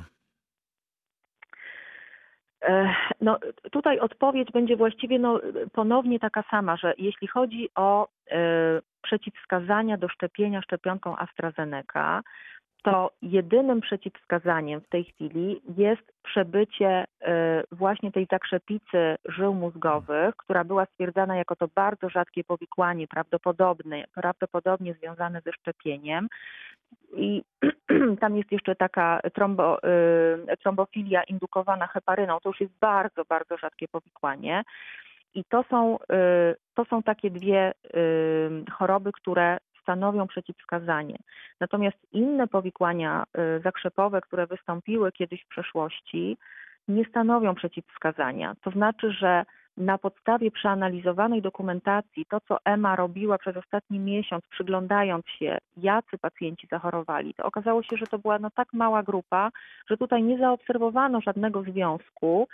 [2.62, 3.38] E, No,
[3.72, 5.40] tutaj odpowiedź będzie właściwie no,
[5.72, 8.36] ponownie taka sama, że jeśli chodzi o e,
[9.02, 12.22] przeciwwskazania do szczepienia szczepionką AstraZeneca,
[12.82, 20.64] to jedynym przeciwwskazaniem w tej chwili jest przebycie e, właśnie tej zakrzepicy żył mózgowych, która
[20.64, 26.28] była stwierdzana jako to bardzo rzadkie powikłanie, prawdopodobne, prawdopodobnie związane ze szczepieniem.
[27.16, 27.42] I
[28.20, 29.78] tam jest jeszcze taka trombo,
[30.52, 32.38] y, trombofilia indukowana heparyną.
[32.42, 34.62] To już jest bardzo, bardzo rzadkie powikłanie.
[35.34, 41.16] I to są, y, to są takie dwie y, choroby, które stanowią przeciwwskazanie.
[41.60, 43.24] Natomiast inne powikłania
[43.56, 46.36] y, zakrzepowe, które wystąpiły kiedyś w przeszłości,
[46.88, 48.54] nie stanowią przeciwwskazania.
[48.62, 49.44] To znaczy, że
[49.76, 56.66] na podstawie przeanalizowanej dokumentacji, to co EMA robiła przez ostatni miesiąc, przyglądając się, jacy pacjenci
[56.70, 59.50] zachorowali, to okazało się, że to była no tak mała grupa,
[59.90, 62.48] że tutaj nie zaobserwowano żadnego związku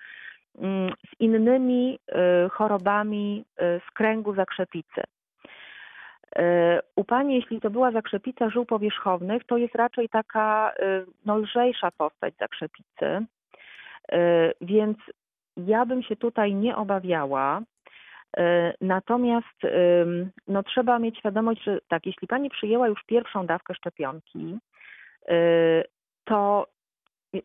[0.59, 1.99] mm, z innymi
[2.47, 5.03] y, chorobami y, z kręgu zakrzepicy.
[6.39, 11.39] Y, U Pani, jeśli to była zakrzepica żył powierzchownych, to jest raczej taka y, no,
[11.39, 13.27] lżejsza postać zakrzepicy,
[14.13, 14.99] Y, więc
[15.57, 17.63] ja bym się tutaj nie obawiała.
[18.81, 19.63] Natomiast
[20.49, 24.59] no, trzeba mieć świadomość, że tak, jeśli pani przyjęła już pierwszą dawkę szczepionki,
[26.25, 26.67] to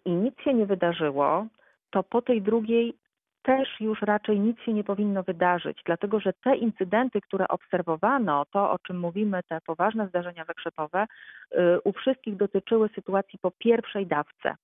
[0.06, 1.48] i nic się nie wydarzyło,
[1.90, 2.94] to po tej drugiej
[3.44, 8.72] też już raczej nic się nie powinno wydarzyć, dlatego że te incydenty, które obserwowano, to
[8.72, 11.06] o czym mówimy, te poważne zdarzenia zakrzepowe,
[11.52, 14.56] y, u wszystkich dotyczyły sytuacji po pierwszej dawce,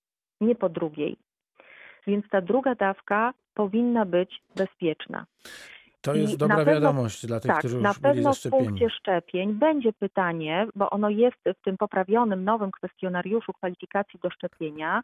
[0.42, 1.18] nie po drugiej.
[2.08, 5.26] Więc ta druga dawka powinna być bezpieczna.
[6.02, 8.32] To I jest na dobra pewno- wiadomość dla tych, tak, którzy na już byli pewno
[8.32, 8.66] w zaszczepieni.
[8.68, 15.02] punkcie szczepień będzie pytanie, bo ono jest w tym poprawionym nowym kwestionariuszu kwalifikacji do szczepienia,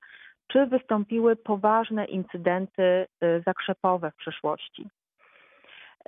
[0.47, 4.88] czy wystąpiły poważne incydenty y, zakrzepowe w przeszłości.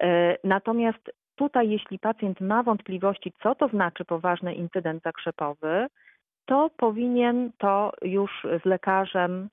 [0.03, 5.87] Y, Natomiast tutaj, jeśli pacjent ma wątpliwości, co to znaczy poważny incydent zakrzepowy,
[6.45, 9.49] to powinien to już z lekarzem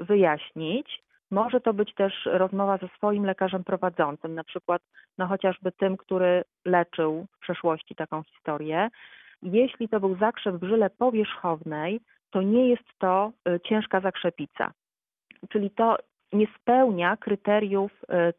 [0.00, 1.02] y, wyjaśnić.
[1.30, 4.82] Może to być też rozmowa ze swoim lekarzem prowadzącym, na przykład
[5.18, 8.88] no chociażby tym, który leczył w przeszłości taką historię.
[9.42, 14.72] Jeśli to był zakrzep w żyle powierzchownej, to nie jest to y, ciężka zakrzepica.
[15.48, 15.96] Czyli to
[16.32, 18.32] nie spełnia kryteriów y,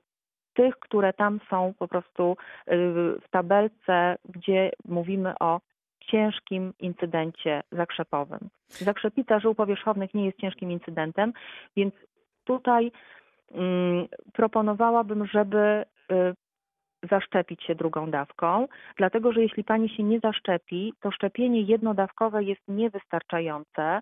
[0.54, 2.36] tych, które tam są po prostu y,
[3.22, 5.60] w tabelce, gdzie mówimy o
[6.00, 8.50] ciężkim incydencie zakrzepowym.
[8.68, 11.34] Zakrzepica żył powierzchownych nie jest ciężkim incydentem,
[11.76, 11.94] więc
[12.44, 12.92] tutaj
[13.52, 15.86] mm, proponowałabym, żeby
[17.08, 18.68] zaszczepić się drugą dawką,
[18.98, 24.02] dlatego że jeśli pani się nie zaszczepi, to szczepienie jednodawkowe jest niewystarczające.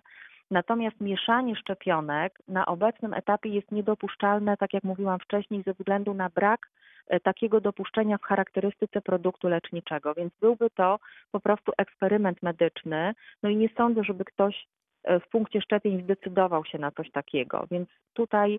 [0.50, 6.28] Natomiast mieszanie szczepionek na obecnym etapie jest niedopuszczalne, tak jak mówiłam wcześniej, ze względu na
[6.28, 6.70] brak
[7.06, 10.98] e, takiego dopuszczenia w charakterystyce produktu leczniczego, więc byłby to
[11.32, 13.14] po prostu eksperyment medyczny.
[13.42, 14.66] No i nie sądzę, żeby ktoś
[15.04, 17.66] e, w punkcie szczepień zdecydował się na coś takiego.
[17.70, 18.58] Więc tutaj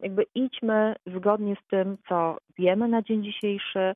[0.00, 3.94] jakby idźmy zgodnie z tym, co wiemy na dzień dzisiejszy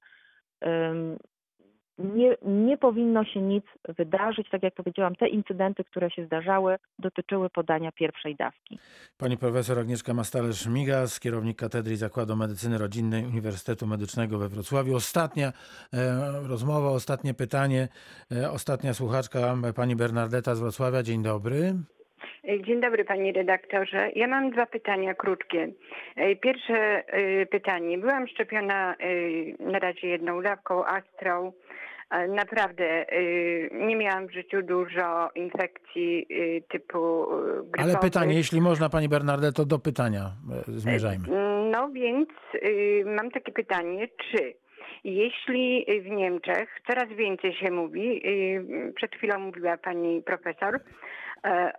[1.99, 3.65] nie, nie powinno się nic
[3.99, 4.49] wydarzyć.
[4.51, 8.79] Tak jak powiedziałam, te incydenty, które się zdarzały, dotyczyły podania pierwszej dawki.
[9.17, 14.97] Pani profesor Agnieszka Mastalerz-Migas, kierownik Katedry Zakładu Medycyny Rodzinnej Uniwersytetu Medycznego we Wrocławiu.
[14.97, 15.53] Ostatnia
[15.93, 17.89] e, rozmowa, ostatnie pytanie.
[18.33, 21.03] E, ostatnia słuchaczka, pani Bernardeta z Wrocławia.
[21.03, 21.75] Dzień dobry.
[22.45, 24.11] Dzień dobry panie redaktorze.
[24.15, 25.69] Ja mam dwa pytania krótkie.
[26.17, 27.99] E, pierwsze e, pytanie.
[27.99, 28.95] Byłam szczepiona
[29.61, 31.53] na razie jedną dawką Astrą
[32.29, 33.07] Naprawdę
[33.73, 36.27] nie miałam w życiu dużo infekcji
[36.69, 37.27] typu
[37.65, 37.81] grypowych.
[37.81, 40.31] Ale pytanie, jeśli można Pani Bernardeto, do pytania
[40.67, 41.25] zmierzajmy.
[41.71, 42.29] No więc
[43.05, 44.55] mam takie pytanie, czy
[45.05, 48.23] jeśli w Niemczech coraz więcej się mówi,
[48.95, 50.81] przed chwilą mówiła pani profesor,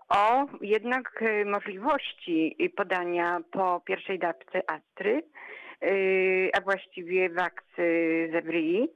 [0.10, 5.24] o jednak możliwości podania po pierwszej dawce Astry,
[6.54, 8.90] a właściwie waksy Zebrii,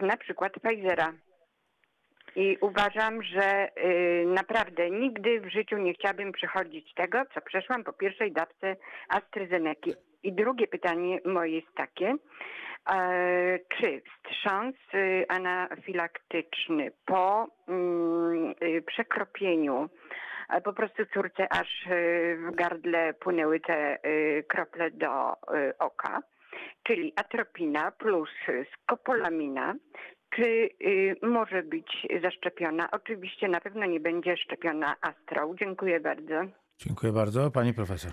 [0.00, 1.12] na przykład Pfizera.
[2.36, 3.68] I uważam, że
[4.26, 8.76] naprawdę nigdy w życiu nie chciałabym przechodzić tego, co przeszłam po pierwszej dawce
[9.08, 9.90] AstraZeneca.
[10.22, 12.14] I drugie pytanie moje jest takie,
[13.78, 19.88] czy wstrząs y, anafilaktyczny po mm, y, przekropieniu
[20.64, 21.84] po prostu córce aż
[22.36, 23.98] w gardle płynęły te
[24.48, 25.32] krople do
[25.78, 26.22] oka,
[26.82, 28.30] czyli atropina plus
[28.72, 29.74] skopolamina,
[30.36, 32.90] czy y, może być zaszczepiona?
[32.90, 35.54] Oczywiście na pewno nie będzie szczepiona astrą.
[35.58, 36.34] Dziękuję bardzo.
[36.76, 37.50] Dziękuję bardzo.
[37.50, 38.12] Pani profesor.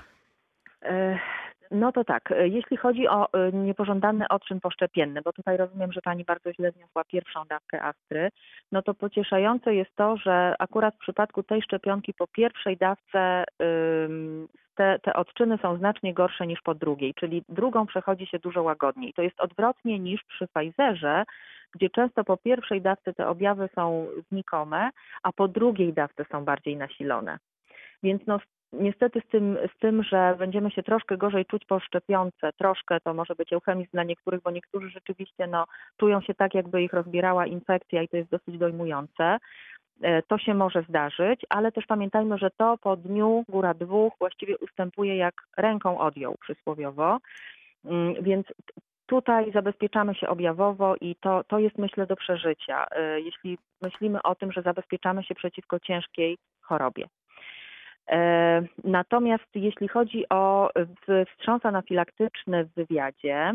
[1.71, 6.01] No to tak, e, jeśli chodzi o e, niepożądany odczyn poszczepienny, bo tutaj rozumiem, że
[6.01, 8.29] Pani bardzo źle zniosła pierwszą dawkę Astry,
[8.71, 13.43] no to pocieszające jest to, że akurat w przypadku tej szczepionki po pierwszej dawce
[14.75, 19.13] te, te odczyny są znacznie gorsze niż po drugiej, czyli drugą przechodzi się dużo łagodniej.
[19.13, 21.23] To jest odwrotnie niż przy Pfizerze,
[21.75, 24.89] gdzie często po pierwszej dawce te objawy są znikome,
[25.23, 27.37] a po drugiej dawce są bardziej nasilone.
[28.03, 28.39] Więc no,
[28.79, 33.13] niestety z tym, z tym, że będziemy się troszkę gorzej czuć po szczepionce, troszkę to
[33.13, 35.65] może być eufemizm dla niektórych, bo niektórzy rzeczywiście no,
[35.97, 39.37] czują się tak, jakby ich rozbierała infekcja i to jest dosyć dojmujące.
[40.01, 44.57] E, to się może zdarzyć, ale też pamiętajmy, że to po dniu, góra dwóch, właściwie
[44.57, 47.17] ustępuje jak ręką odjął przysłowiowo.
[47.85, 48.47] Mm, więc
[49.05, 54.35] tutaj zabezpieczamy się objawowo i to, to jest myślę do przeżycia, e, jeśli myślimy o
[54.35, 57.05] tym, że zabezpieczamy się przeciwko ciężkiej chorobie.
[58.09, 60.69] E, natomiast jeśli chodzi o
[61.27, 63.53] wstrząs anafilaktyczny w wywiadzie,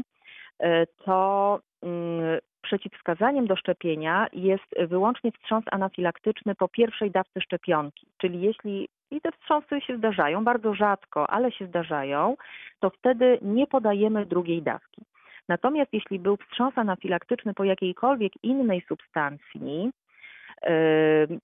[0.59, 8.07] e, to mm, przeciwwskazaniem do szczepienia jest wyłącznie wstrząs anafilaktyczny po pierwszej dawce szczepionki.
[8.19, 12.37] Czyli jeśli i te wstrząsy się zdarzają, bardzo rzadko, ale się zdarzają,
[12.81, 15.03] to wtedy nie podajemy drugiej dawki.
[15.49, 19.91] Natomiast jeśli był wstrząs anafilaktyczny po jakiejkolwiek innej substancji,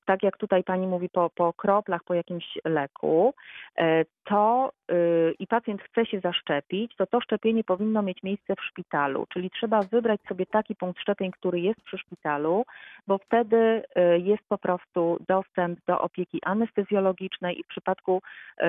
[0.05, 3.35] tak jak tutaj pani mówi, po, po kroplach, po jakimś leku,
[3.79, 8.64] e, to y, i pacjent chce się zaszczepić, to to szczepienie powinno mieć miejsce w
[8.64, 12.64] szpitalu, czyli trzeba wybrać sobie taki punkt szczepień, który jest przy szpitalu,
[13.07, 18.22] bo wtedy y, jest po prostu dostęp do opieki anestezjologicznej i w przypadku
[18.61, 18.64] y,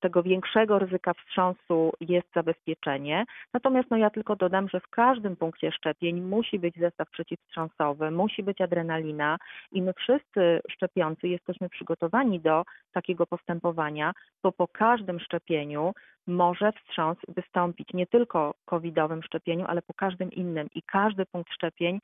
[0.00, 3.24] tego większego ryzyka wstrząsu jest zabezpieczenie.
[3.54, 8.42] Natomiast no ja tylko dodam, że w każdym punkcie szczepień musi być zestaw przeciwwstrząsowy, musi
[8.42, 9.38] być adrenalina
[9.72, 15.92] i my wszyscy szczepiący jesteśmy przygotowani do takiego postępowania, bo po każdym szczepieniu
[16.26, 22.00] może wstrząs wystąpić nie tylko covidowym szczepieniu, ale po każdym innym i każdy punkt szczepień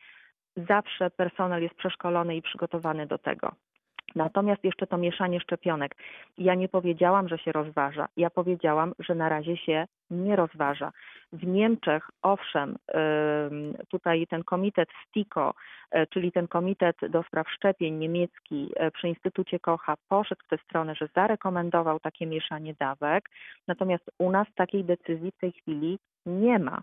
[0.69, 3.53] zawsze personel jest przeszkolony i przygotowany do tego.
[4.15, 5.97] Natomiast jeszcze to mieszanie szczepionek.
[6.39, 8.09] Ja nie powiedziałam, że się rozważa.
[8.17, 10.93] Ja powiedziałam, że na razie się nie rozważa.
[11.33, 12.77] W Niemczech, owszem,
[13.89, 15.55] tutaj ten komitet STIKO,
[15.91, 20.59] e, czyli ten komitet do spraw szczepień niemiecki e, przy Instytucie Kocha poszedł w tę
[20.65, 23.31] stronę, że zarekomendował takie mieszanie dawek.
[23.67, 26.81] Natomiast u nas takiej decyzji w tej chwili nie ma.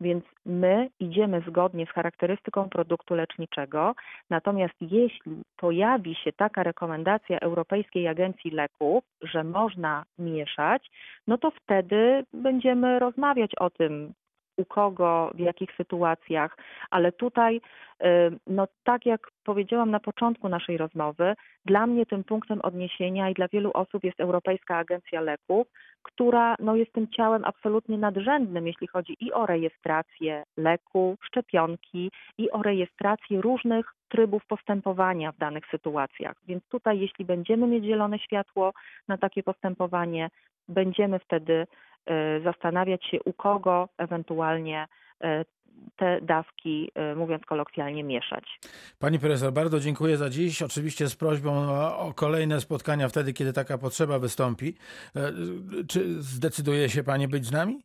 [0.00, 3.94] Więc my idziemy zgodnie z charakterystyką produktu leczniczego,
[4.30, 10.90] natomiast jeśli pojawi się taka rekomendacja Europejskiej Agencji Leków, że można mieszać,
[11.26, 14.12] no to wtedy będziemy rozmawiać o tym,
[14.60, 16.56] u kogo, w jakich sytuacjach,
[16.90, 17.60] ale tutaj,
[18.46, 23.48] no tak jak powiedziałam na początku naszej rozmowy, dla mnie tym punktem odniesienia i dla
[23.48, 25.66] wielu osób jest Europejska Agencja Leków,
[26.02, 32.50] która no, jest tym ciałem absolutnie nadrzędnym, jeśli chodzi i o rejestrację leku, szczepionki, i
[32.50, 36.36] o rejestrację różnych trybów postępowania w danych sytuacjach.
[36.46, 38.72] Więc tutaj, jeśli będziemy mieć zielone światło
[39.08, 40.30] na takie postępowanie,
[40.68, 41.66] będziemy wtedy
[42.44, 44.86] zastanawiać się, u kogo ewentualnie
[45.20, 45.44] e,
[45.96, 48.44] te dawki, e, mówiąc kolokwialnie, mieszać.
[48.98, 50.62] Pani profesor, bardzo dziękuję za dziś.
[50.62, 51.52] Oczywiście z prośbą
[51.96, 54.74] o kolejne spotkania wtedy, kiedy taka potrzeba wystąpi.
[55.88, 57.82] Czy zdecyduje się Pani być z nami?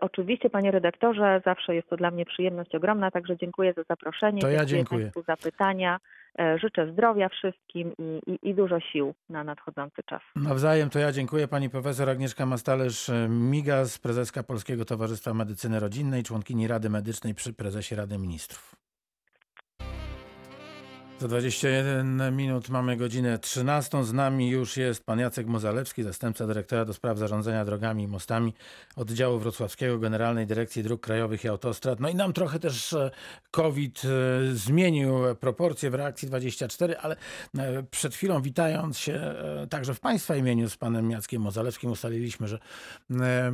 [0.00, 4.40] Oczywiście, panie redaktorze, zawsze jest to dla mnie przyjemność ogromna, także dziękuję za zaproszenie.
[4.40, 5.00] To ja dziękuję.
[5.00, 5.98] Państwu za pytania.
[6.38, 10.22] E, życzę zdrowia wszystkim i, i, i, dużo sił na nadchodzący czas.
[10.36, 16.90] Nawzajem to ja dziękuję pani profesor Agnieszka Mastalerz-Migas, prezeska Polskiego Towarzystwa Medycyny Rodzinnej, członkini Rady
[16.90, 18.87] Medycznej przy prezesie Rady Ministrów.
[21.20, 24.04] Za 21 minut mamy godzinę 13.
[24.04, 28.54] Z nami już jest pan Jacek Mozalewski, zastępca dyrektora do spraw zarządzania drogami i mostami
[28.96, 32.00] oddziału wrocławskiego Generalnej Dyrekcji Dróg Krajowych i Autostrad.
[32.00, 33.10] No i nam trochę też e,
[33.50, 34.08] COVID e,
[34.54, 37.16] zmienił proporcje w reakcji 24, ale
[37.58, 39.34] e, przed chwilą witając się
[39.70, 42.58] także w państwa imieniu z panem Jackiem Mozalewskim ustaliliśmy, że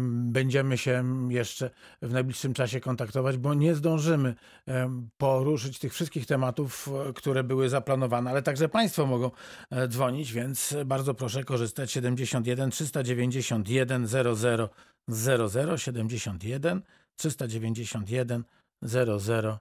[0.09, 1.70] będziemy się jeszcze
[2.03, 4.35] w najbliższym czasie kontaktować, bo nie zdążymy
[5.18, 9.31] poruszyć tych wszystkich tematów, które były były zaplanowane, ale także Państwo mogą
[9.71, 14.69] e, dzwonić, więc bardzo proszę korzystać 71 391 00
[15.09, 16.83] 00 71
[17.17, 18.45] 391
[18.83, 19.59] 00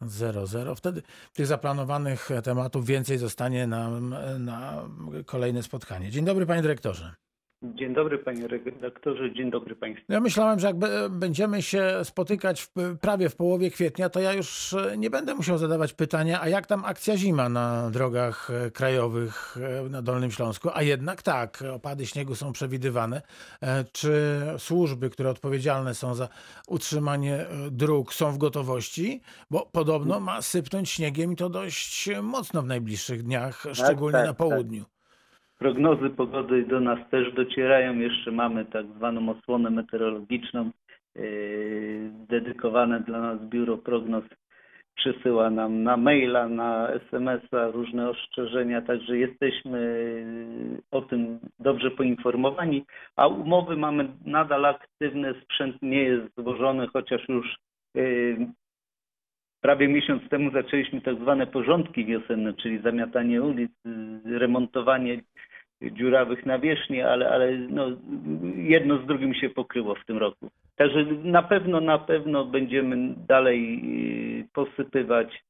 [0.00, 0.74] 00.
[0.74, 4.88] Wtedy tych zaplanowanych tematów więcej zostanie nam na
[5.26, 6.10] kolejne spotkanie.
[6.10, 7.14] Dzień dobry, panie dyrektorze.
[7.74, 10.12] Dzień dobry panie redaktorze, dzień dobry państwu.
[10.12, 10.76] Ja myślałem, że jak
[11.10, 15.58] będziemy się spotykać w, prawie w połowie kwietnia, to ja już e, nie będę musiał
[15.58, 20.68] zadawać pytania, a jak tam akcja zima na drogach e, krajowych e, na Dolnym Śląsku?
[20.74, 23.22] A jednak tak, opady śniegu są przewidywane.
[23.92, 26.28] Czy służby, które odpowiedzialne są za
[26.68, 29.20] utrzymanie dróg są w gotowości?
[29.50, 34.26] Bo podobno ma sypnąć śniegiem i to dość mocno w najbliższych dniach, tak, szczególnie tak,
[34.26, 34.84] tak, na południu.
[34.84, 34.95] Tak.
[35.58, 37.98] Prognozy pogody do nas też docierają.
[37.98, 40.70] Jeszcze mamy tak zwaną osłonę meteorologiczną.
[41.14, 44.24] Yy, dedykowane dla nas biuro prognoz
[44.96, 49.80] przysyła nam na maila, na SMS-a różne ostrzeżenia, także jesteśmy
[50.90, 52.84] o tym dobrze poinformowani,
[53.16, 57.56] a umowy mamy nadal aktywne, sprzęt nie jest złożony, chociaż już
[57.94, 58.46] yy,
[59.60, 63.72] prawie miesiąc temu zaczęliśmy tak zwane porządki wiosenne, czyli zamiatanie ulic,
[64.24, 65.20] remontowanie
[65.82, 67.86] dziurawych nawierzchni, ale, ale no,
[68.56, 70.50] jedno z drugim się pokryło w tym roku.
[70.76, 73.80] Także na pewno, na pewno będziemy dalej
[74.40, 75.42] y, posypywać.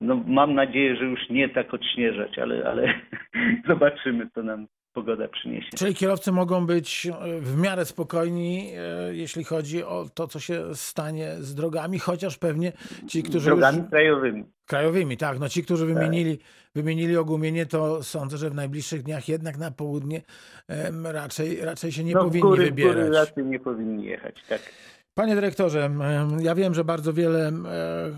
[0.00, 2.94] No, mam nadzieję, że już nie tak odśnieżać, ale, ale
[3.68, 5.68] zobaczymy, co nam pogoda przyniesie.
[5.76, 10.74] Czyli kierowcy mogą być e, w miarę spokojni, e, jeśli chodzi o to, co się
[10.74, 12.72] stanie z drogami, chociaż pewnie
[13.08, 13.46] ci, którzy.
[13.46, 13.88] Drogami już...
[13.90, 14.44] krajowymi.
[14.66, 15.38] Krajowymi, tak.
[15.38, 15.94] No ci, którzy tak.
[15.94, 16.46] wymienili, tak.
[16.74, 20.22] wymienili ogumienie, to sądzę, że w najbliższych dniach jednak na południe
[21.04, 22.94] raczej, raczej się nie no, powinni góry, wybierać.
[22.94, 24.60] Góry raczej nie powinni jechać, tak.
[25.14, 25.90] Panie dyrektorze,
[26.40, 27.52] ja wiem, że bardzo wiele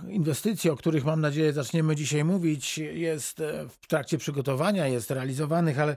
[0.08, 5.80] inwestycji, o których mam nadzieję zaczniemy dzisiaj mówić, jest e, w trakcie przygotowania, jest realizowanych,
[5.80, 5.96] ale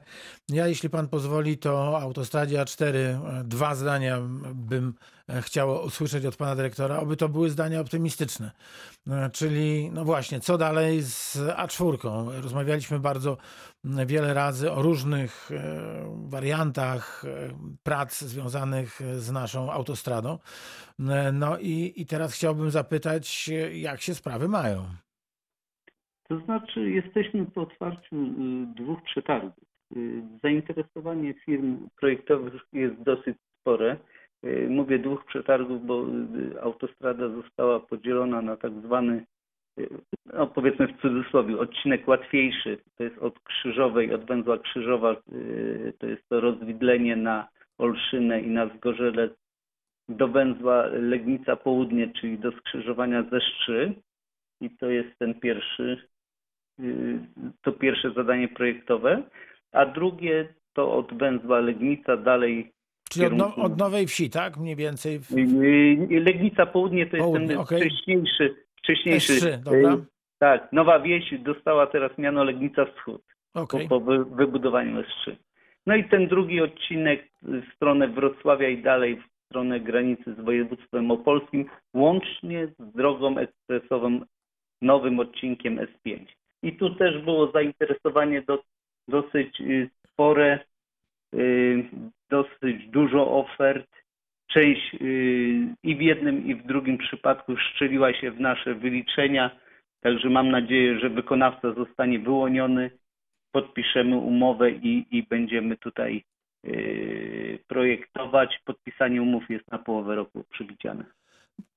[0.50, 4.20] ja, jeśli pan pozwoli, to autostradzie A4 e, dwa zdania
[4.54, 4.94] bym
[5.30, 8.52] e, chciał usłyszeć od pana dyrektora, oby to były zdania optymistyczne.
[9.34, 12.42] Czyli, no właśnie, co dalej z A4?
[12.42, 13.38] Rozmawialiśmy bardzo
[13.84, 15.50] wiele razy o różnych
[16.30, 17.24] wariantach
[17.84, 20.40] prac związanych z naszą autostradą.
[21.34, 24.86] No i, i teraz chciałbym zapytać, jak się sprawy mają.
[26.30, 28.16] To znaczy, jesteśmy po otwarciu
[28.76, 29.64] dwóch przetargów.
[30.44, 33.98] Zainteresowanie firm projektowych jest dosyć spore.
[34.46, 36.06] Y, mówię dwóch przetargów, bo
[36.62, 39.26] autostrada została podzielona na tak zwany,
[40.34, 42.78] no powiedzmy w cudzysłowie, odcinek łatwiejszy.
[42.98, 45.16] To jest od Krzyżowej, od węzła Krzyżowa,
[46.00, 47.48] to jest to rozwidlenie na
[47.78, 49.32] Olszynę i na Zgorzelec
[50.10, 53.94] do węzła Legnica Południe, czyli do skrzyżowania ze Szczy.
[54.62, 56.08] I to jest ten pierwszy,
[56.80, 57.20] y,
[57.62, 59.24] to pierwsze zadanie projektowe.
[59.72, 62.72] A drugie to od węzła Legnica dalej
[63.10, 64.58] Czyli od, no, od, Nowej Wsi, tak?
[64.58, 65.20] Mniej więcej.
[65.20, 65.32] W...
[66.10, 67.80] Legnica Południe to jest ten okay.
[67.80, 68.56] wcześniejszy.
[68.76, 69.98] wcześniejszy S3, dobra.
[70.40, 73.22] Tak, Nowa Wieś dostała teraz miano Legnica Wschód
[73.54, 73.88] okay.
[73.88, 75.36] po, po wybudowaniu S3.
[75.88, 81.70] No i ten drugi odcinek w stronę Wrocławia i dalej stronę granicy z województwem opolskim,
[81.94, 84.22] łącznie z drogą ekspresową
[84.82, 86.26] nowym odcinkiem S5.
[86.64, 88.64] I tu też było zainteresowanie do,
[89.08, 90.60] dosyć y, spore,
[92.30, 93.88] dosyć dużo ofert.
[94.48, 99.60] Część y, i w jednym, i w drugim przypadku szczeliła się w nasze wyliczenia,
[100.02, 102.92] także mam nadzieję, że wykonawca zostanie wyłoniony,
[103.52, 106.24] podpiszemy umowę i, i będziemy tutaj
[107.68, 108.60] projektować.
[108.66, 111.04] Podpisanie umów jest na połowę roku przewidziane.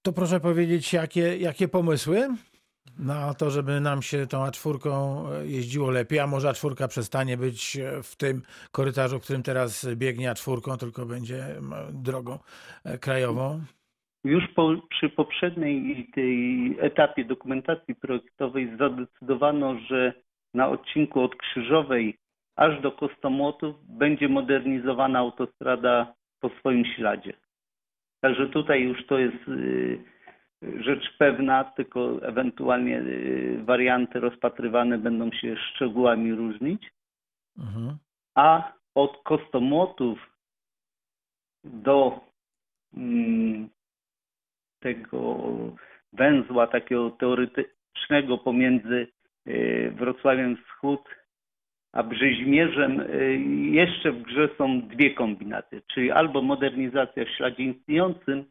[0.03, 2.28] To proszę powiedzieć, jakie, jakie pomysły?
[2.99, 7.76] Na to, żeby nam się tą A4 e, jeździło lepiej, a może A4 przestanie być
[7.76, 11.45] e, w tym korytarzu, w którym teraz biegnie A4, tylko będzie
[11.93, 12.39] drogą
[12.85, 13.61] e, krajową?
[14.24, 20.12] Już po, przy poprzedniej tej etapie dokumentacji projektowej zadecydowano, że
[20.55, 22.18] na odcinku od Krzyżowej
[22.57, 27.33] aż do Kostomłotów będzie modernizowana autostrada po swoim śladzie.
[28.20, 30.11] Także tutaj już to jest y,
[30.80, 36.90] rzecz pewna, tylko ewentualnie y, warianty rozpatrywane będą się szczegółami różnić.
[37.58, 37.96] Mhm.
[38.34, 40.18] A od kostomłotów
[41.64, 42.20] do
[42.96, 43.68] mm,
[44.80, 45.36] tego
[46.12, 49.06] węzła takiego teoretycznego pomiędzy
[49.46, 51.08] y, Wrocławiem Wschód
[51.92, 53.38] a Brzeźmierzem y,
[53.70, 58.44] jeszcze w grze są dwie kombinaty, czyli albo modernizacja w śladzie istniejącym,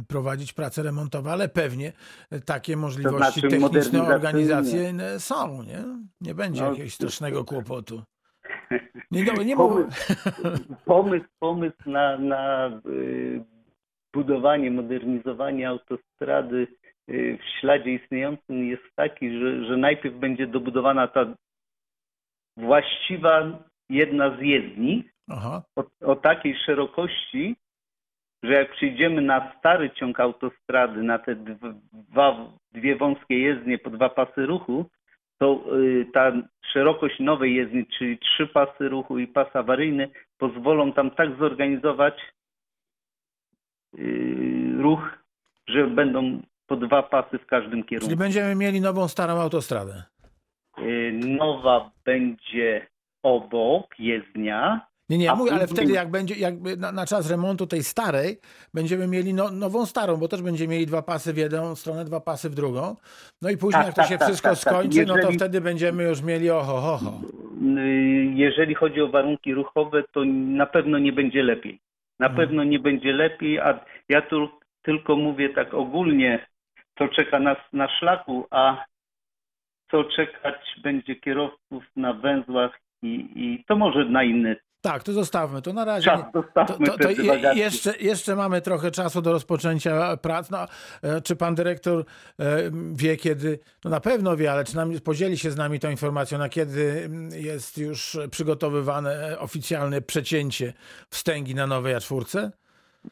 [0.07, 1.93] prowadzić prace remontowe, ale pewnie
[2.45, 5.83] takie możliwości to znaczy techniczne, organizacyjne są, nie?
[6.21, 8.01] Nie będzie no, jakiegoś strasznego kłopotu.
[9.11, 9.91] Nie, no, nie pomysł,
[10.85, 13.57] pomysł, pomysł na, na y,
[14.18, 16.68] budowanie, modernizowanie autostrady
[17.09, 21.26] y, w śladzie istniejącym jest taki, że, że najpierw będzie dobudowana ta
[22.57, 23.34] właściwa
[23.89, 25.03] jedna z jezdni
[25.76, 27.55] o, o takiej szerokości,
[28.43, 32.30] że jak przyjdziemy na stary ciąg autostrady, na te dwa,
[32.72, 34.86] dwie wąskie jezdnie po dwa pasy ruchu,
[35.39, 36.32] to y, ta
[36.74, 42.15] szerokość nowej jezdni, czyli trzy pasy ruchu i pas awaryjny, pozwolą tam tak zorganizować
[44.79, 45.17] ruch,
[45.67, 48.05] że będą po dwa pasy w każdym kierunku.
[48.05, 50.03] Czyli będziemy mieli nową, starą autostradę.
[50.79, 52.87] Y, nowa będzie
[53.23, 54.87] obok, jezdnia.
[55.09, 56.35] Nie, nie, mój, ale wtedy jak będzie,
[56.77, 58.37] na, na, czas remontu tej starej,
[58.73, 62.19] będziemy mieli no, nową starą, bo też będziemy mieli dwa pasy w jedną stronę, dwa
[62.19, 62.95] pasy w drugą.
[63.41, 64.73] No i później tak, jak to tak, się tak, wszystko tak, tak.
[64.73, 65.21] skończy, Jeżeli...
[65.21, 67.21] no to wtedy będziemy już mieli oho, ho, ho.
[67.77, 71.79] Y, jeżeli chodzi o warunki ruchowe, to na pewno nie będzie lepiej.
[72.20, 72.36] Na mhm.
[72.36, 74.49] pewno nie będzie lepiej, a ja tu
[74.82, 76.47] tylko mówię tak ogólnie,
[76.97, 78.86] co czeka nas na szlaku, a
[79.91, 84.55] co czekać będzie kierowców na węzłach i, i to może na inny
[84.91, 85.61] tak, to zostawmy.
[85.61, 86.05] To na razie.
[86.05, 87.09] Czas, zostawmy to, to, to
[87.53, 90.49] jeszcze, jeszcze mamy trochę czasu do rozpoczęcia prac.
[90.49, 90.65] No,
[91.03, 92.03] e, czy pan dyrektor e,
[92.91, 96.38] wie, kiedy, no na pewno wie, ale czy nam podzieli się z nami tą informacją,
[96.38, 100.73] na kiedy mm, jest już przygotowywane oficjalne przecięcie
[101.09, 102.49] wstęgi na nowej A4?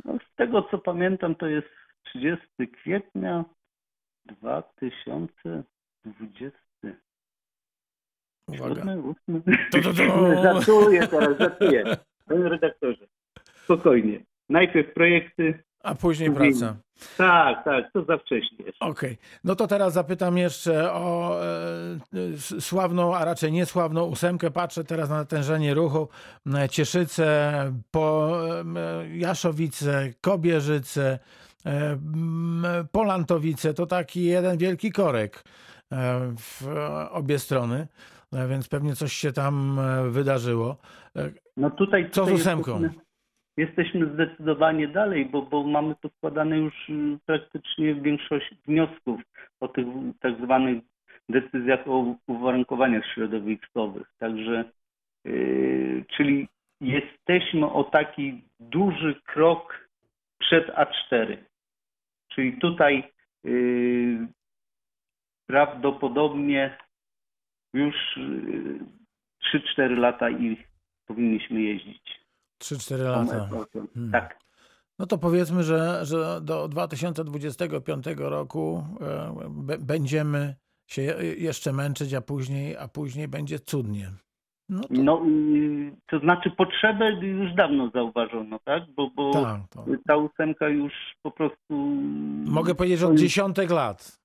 [0.03, 1.67] z tego co pamiętam, to jest
[2.03, 3.45] 30 kwietnia
[4.25, 6.64] 2020.
[8.47, 8.83] Uwaga.
[10.43, 11.83] Żartuję teraz, żartuję.
[12.25, 13.07] Panie redaktorze,
[13.63, 14.19] spokojnie.
[14.49, 15.63] Najpierw projekty.
[15.83, 16.77] A później praca.
[17.17, 18.65] Tak, tak, to za wcześnie.
[18.79, 24.51] Okej, no to teraz zapytam jeszcze o e, sławną, a raczej niesławną ósemkę.
[24.51, 26.07] Patrzę teraz na natężenie ruchu.
[26.55, 27.53] E, Cieszyce,
[27.91, 28.75] po, em,
[29.13, 31.19] Jaszowice, Kobierzyce,
[31.65, 31.97] e,
[32.91, 33.73] Polantowice.
[33.73, 35.43] To taki jeden wielki korek
[35.91, 36.67] e, w
[37.11, 38.14] obie strony, E,
[38.49, 40.77] więc pewnie coś się tam e, wydarzyło.
[41.15, 42.81] E, No tutaj, Co z tutaj ósemką?
[42.81, 43.05] Jesteśmy,
[43.57, 49.21] jesteśmy zdecydowanie dalej, bo, bo mamy poskładane już y, praktycznie większość wniosków
[49.59, 49.85] o tych
[50.19, 50.83] tak zwanych
[51.29, 54.07] decyzjach o uwarunkowaniach środowiskowych.
[54.17, 54.71] Także,
[55.25, 56.47] yy, czyli
[56.81, 59.89] jesteśmy o taki duży krok
[60.39, 61.37] przed A4.
[62.27, 63.11] Czyli tutaj
[63.43, 64.27] yy,
[65.47, 66.77] prawdopodobnie
[67.75, 68.79] już yy,
[69.77, 70.57] 3-4 lata i
[71.07, 72.01] powinniśmy jeździć.
[72.63, 73.49] 3-4 lata.
[73.95, 74.11] Hmm.
[74.11, 74.39] Tak.
[74.99, 79.33] No to powiedzmy, że, że do 2025 roku e,
[79.79, 80.55] będziemy
[80.87, 84.11] się je- jeszcze męczyć, a później, a później będzie cudnie.
[84.69, 85.21] No to, No,
[86.09, 88.83] to znaczy potrzebę już dawno zauważono, tak?
[88.95, 89.85] Bo, bo tak, to.
[90.07, 91.73] ta ósemka już po prostu...
[92.45, 94.19] Mogę powiedzieć, że od dziesiątek lat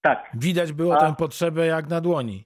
[0.00, 2.44] Tak, widać było A- tę potrzebę jak na dłoni.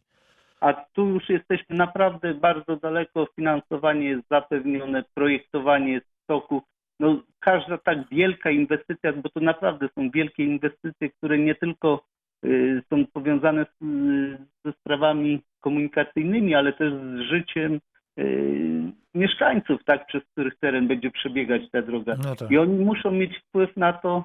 [0.61, 6.63] A tu już jesteśmy naprawdę bardzo daleko, finansowanie jest zapewnione, projektowanie jest w toku.
[7.01, 12.05] No, każda tak wielka inwestycja, bo to naprawdę są wielkie inwestycje, które nie tylko
[12.45, 17.81] y, są powiązane z, y, ze sprawami komunikacyjnymi, ale też z życiem
[18.19, 22.17] y, mieszkańców, tak, przez których teren będzie przebiegać ta droga.
[22.25, 22.51] No tak.
[22.51, 24.25] I oni muszą mieć wpływ na to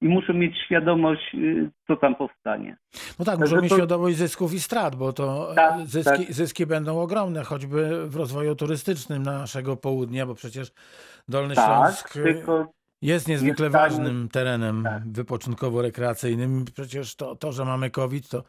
[0.00, 2.76] i muszą mieć świadomość, y, co tam powstanie.
[3.18, 6.32] No tak, muszą mieć to- świadomość zysków i strat, bo to Tak, zyski, tak.
[6.32, 10.72] zyski będą ogromne, choćby w rozwoju turystycznym naszego południa, bo przecież
[11.28, 12.14] Dolny Tak, Śląsk
[13.02, 15.02] jest niezwykle Jest ważnym terenem Tak.
[15.08, 16.64] wypoczynkowo-rekreacyjnym.
[16.74, 18.42] Przecież to, to, że mamy COVID, to,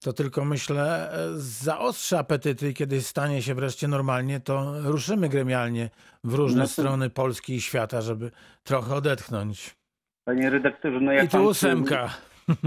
[0.00, 2.72] to tylko myślę zaostrzy apetyty.
[2.74, 5.90] Kiedy stanie się wreszcie normalnie, to ruszymy gremialnie
[6.24, 8.30] w różne No to- strony Polski i świata, żeby
[8.62, 9.76] trochę odetchnąć.
[10.30, 12.10] Panie redaktorze, no jak I tu pan ósemka.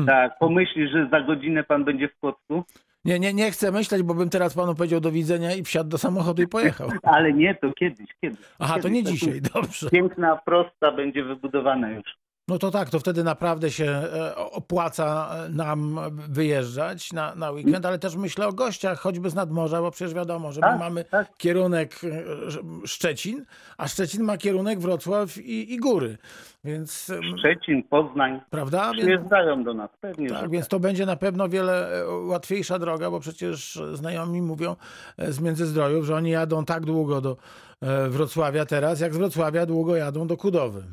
[0.05, 2.64] tak, pomyśli, że za godzinę pan będzie w Płocku,
[3.05, 5.97] Nie, nie, nie chcę myśleć, bo bym teraz panu powiedział do widzenia i wsiadł do
[5.97, 6.89] samochodu i pojechał.
[7.16, 8.39] ale nie, to kiedyś, kiedyś.
[8.59, 8.95] Aha, to Kiedyś.
[8.95, 9.89] nie Tak dzisiaj, dobrze.
[9.89, 12.05] Piękna prosta będzie wybudowana już.
[12.48, 18.00] No to tak, to wtedy naprawdę się e, opłaca nam wyjeżdżać na, na weekend, ale
[18.00, 21.38] też myślę o gościach, choćby z nadmorza, bo przecież wiadomo, że my Tak, mamy tak.
[21.38, 23.46] kierunek e, Szczecin,
[23.78, 26.18] a Szczecin ma kierunek Wrocław i, i góry,
[26.64, 28.91] więc Szczecin, Poznań prawda?
[28.91, 33.12] Przyjeżdżają do nas, pewnie, że tak, więc to będzie na pewno wiele e, łatwiejsza droga,
[33.12, 34.76] bo przecież znajomi mówią
[35.18, 37.38] e, z Międzyzdrojów, że oni jadą tak długo do
[37.82, 40.84] e, Wrocławia teraz, jak z Wrocławia długo jadą do Kudowy.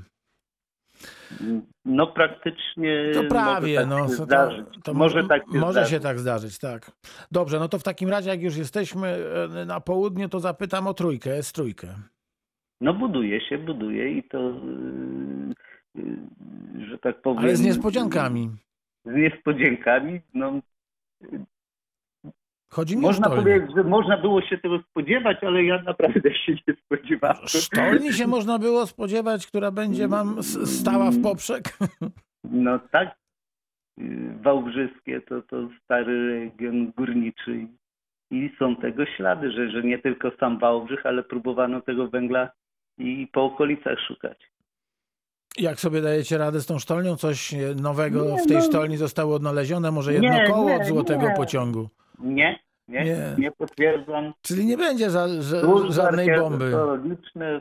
[1.84, 4.64] No praktycznie To prawie, może tak no.
[4.64, 5.90] to- to może mo- tak się może zdarzyć.
[5.90, 6.90] się tak zdarzyć, tak.
[7.30, 9.08] Dobrze, no to w takim razie, jak już jesteśmy
[9.60, 11.88] e, na południu, to zapytam o trójkę, jest trójkę.
[12.80, 15.54] No buduje się, buduje i to, yy,
[16.78, 17.38] yy, że tak powiem...
[17.38, 18.50] Ale z niespodziankami.
[19.04, 20.60] Z niespodziankami, no
[22.72, 26.52] Chodzi mi można o powiedzieć, że można było się tego spodziewać, ale ja naprawdę się
[26.68, 27.46] nie spodziewałem.
[27.46, 31.62] Sztolni się można było spodziewać, która będzie wam s- stała w poprzek?
[32.44, 33.16] No tak,
[34.42, 37.66] Wałbrzyskie to, to stary region górniczy
[38.30, 42.50] i są tego ślady, że, że nie tylko sam Wałbrzych, ale próbowano tego węgla
[42.98, 44.50] i po okolicach szukać.
[45.58, 47.16] Jak sobie dajecie radę z tą sztolnią?
[47.16, 48.62] Coś e, nowego Nie, w tej no.
[48.62, 49.90] sztolni zostało odnalezione?
[49.90, 51.88] Może jedno Nie, koło nie, od złotego pociągu?
[52.20, 52.58] Nie,
[52.88, 53.34] nie, Nie.
[53.38, 54.32] nie, potwierdzam.
[54.42, 56.64] Czyli nie będzie za, że, żadnej bomby.
[56.64, 57.60] archeologiczne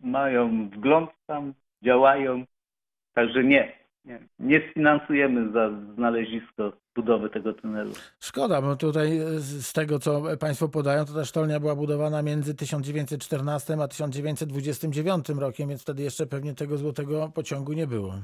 [0.00, 2.44] mają wgląd tam, działają,
[3.14, 3.86] także nie.
[4.04, 7.92] Nie, nie sfinansujemy za znalezisko budowy tego tunelu.
[8.20, 12.54] Szkoda, bo tutaj e, z tego, co Państwo podają, to ta sztolnia była budowana między
[12.54, 18.14] 1914 a 1929 rokiem, więc wtedy jeszcze pewnie tego złotego pociągu nie było.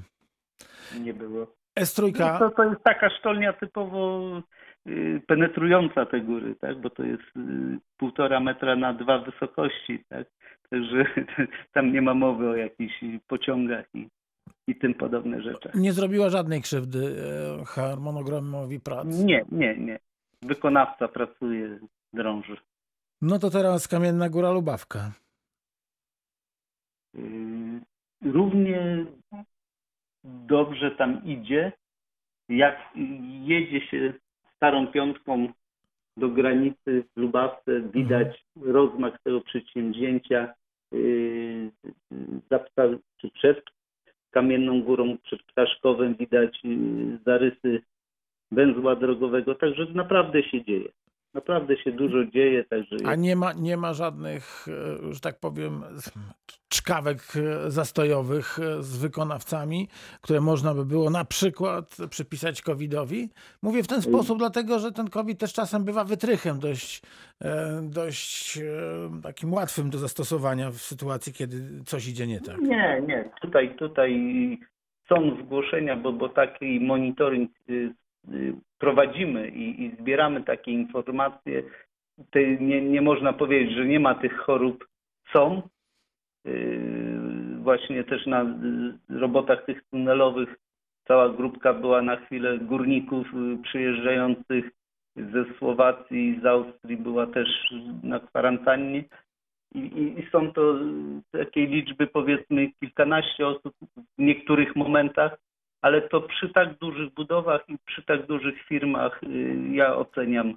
[1.01, 1.47] Nie było.
[1.81, 4.21] S3, No to, to jest taka sztolnia typowo
[5.27, 6.81] penetrująca te góry, tak?
[6.81, 10.27] bo to jest y, półtora metra na dwa wysokości, tak?
[10.71, 11.05] Także
[11.75, 14.09] tam nie ma mowy o jakichś pociągach i,
[14.69, 15.75] i tym podobne rzeczach.
[15.75, 16.99] nie zrobiła żadnej krzywdy
[17.61, 19.07] e, harmonogramowi prac.
[19.07, 19.99] Nie, nie, nie.
[20.43, 21.79] Wykonawca pracuje,
[22.13, 22.57] drąży.
[23.23, 25.13] No to teraz Kamienna Góra Lubawka.
[27.17, 27.81] Y,
[28.23, 29.07] równie
[30.25, 31.73] dobrze tam idzie,
[32.49, 32.77] jak
[33.43, 34.13] jedzie się
[34.63, 35.49] starą piątką
[36.17, 40.55] do granicy w Lubawce, widać rozmach tego przedsięwzięcia
[40.93, 41.71] yy,
[42.51, 43.65] za pta- czy przed
[44.31, 47.83] Kamienną Górą, przed Ptaszkowem widać yy, zarysy
[48.53, 50.89] węzła drogowego, także naprawdę się dzieje.
[51.35, 55.83] Naprawdę się dużo dzieje, także A nie ma, nie ma żadnych, e, że tak powiem,
[56.69, 59.89] czkawek e, zastojowych e, z wykonawcami,
[60.21, 63.29] które można by było na przykład przypisać COVID-owi.
[63.63, 67.03] Mówię w ten sposób, dlatego że ten COVID też czasem bywa wytrychem dość,
[67.83, 68.59] dość
[69.23, 72.61] takim łatwym do zastosowania w sytuacji, kiedy coś idzie nie tak.
[72.61, 73.31] Nie, nie.
[73.41, 74.13] Tutaj, tutaj
[75.09, 77.95] są zgłoszenia, bo, bo taki monitoring y,
[78.33, 81.63] y, prowadzimy i, i zbieramy takie informacje.
[82.61, 84.89] Nie, nie można powiedzieć, że nie ma tych chorób.
[85.33, 85.63] Są.
[86.47, 87.23] Y,
[87.63, 90.57] Właśnie też na y, robotach tych tunelowych
[91.09, 94.71] cała grupka była na chwilę górników y, przyjeżdżających
[95.17, 97.49] ze Słowacji, z Austrii była też
[98.03, 99.05] na kwarantannie.
[99.75, 100.75] I, i, I są to
[101.33, 103.75] takiej liczby powiedzmy kilkanaście osób
[104.19, 105.39] w niektórych momentach,
[105.83, 110.55] ale to przy tak dużych budowach i przy tak dużych firmach y, ja oceniam,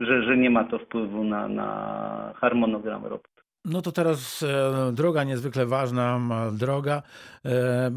[0.00, 3.28] że, że nie ma to wpływu na, na harmonogram robót.
[3.64, 6.20] No to teraz e, droga niezwykle ważna,
[6.52, 7.02] droga
[7.44, 7.90] e,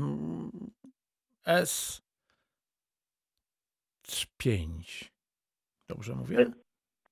[1.47, 2.01] S5.
[5.89, 6.45] Dobrze mówię?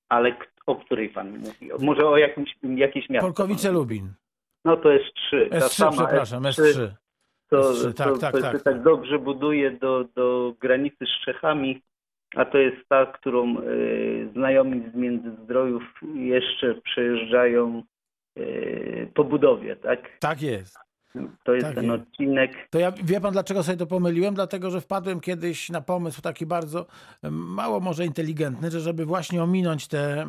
[0.09, 1.69] Ale k- o której pan mówi?
[1.79, 3.27] Może o jakimś, jakieś miasto?
[3.27, 4.13] Polkowice Lubin.
[4.65, 5.49] No to jest 3.
[5.51, 6.55] S3, przepraszam, S3.
[6.55, 6.91] to, S3,
[7.61, 8.63] tak, to, tak, to tak, się tak.
[8.63, 11.81] tak dobrze buduje do, do granicy z Czechami,
[12.35, 13.63] a to jest ta, którą e,
[14.33, 15.83] znajomi z Międzyzdrojów
[16.15, 17.83] jeszcze przejeżdżają
[18.37, 18.43] e,
[19.05, 19.99] po budowie, tak?
[20.19, 20.82] Tak jest.
[21.43, 22.51] To jest Tak ten odcinek.
[22.69, 24.35] To ja wie pan, dlaczego sobie to pomyliłem?
[24.35, 26.85] Dlatego, że wpadłem kiedyś na pomysł taki bardzo
[27.31, 30.27] mało może inteligentny, że żeby właśnie ominąć te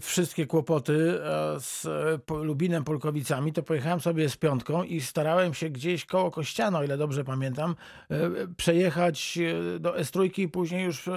[0.00, 1.86] wszystkie kłopoty e, z
[2.30, 6.84] e, Lubinem, Polkowicami, to pojechałem sobie z piątką i starałem się gdzieś koło Kościana, o
[6.84, 7.74] ile dobrze pamiętam,
[8.10, 8.16] e,
[8.56, 9.38] przejechać
[9.80, 11.10] do S3 i później już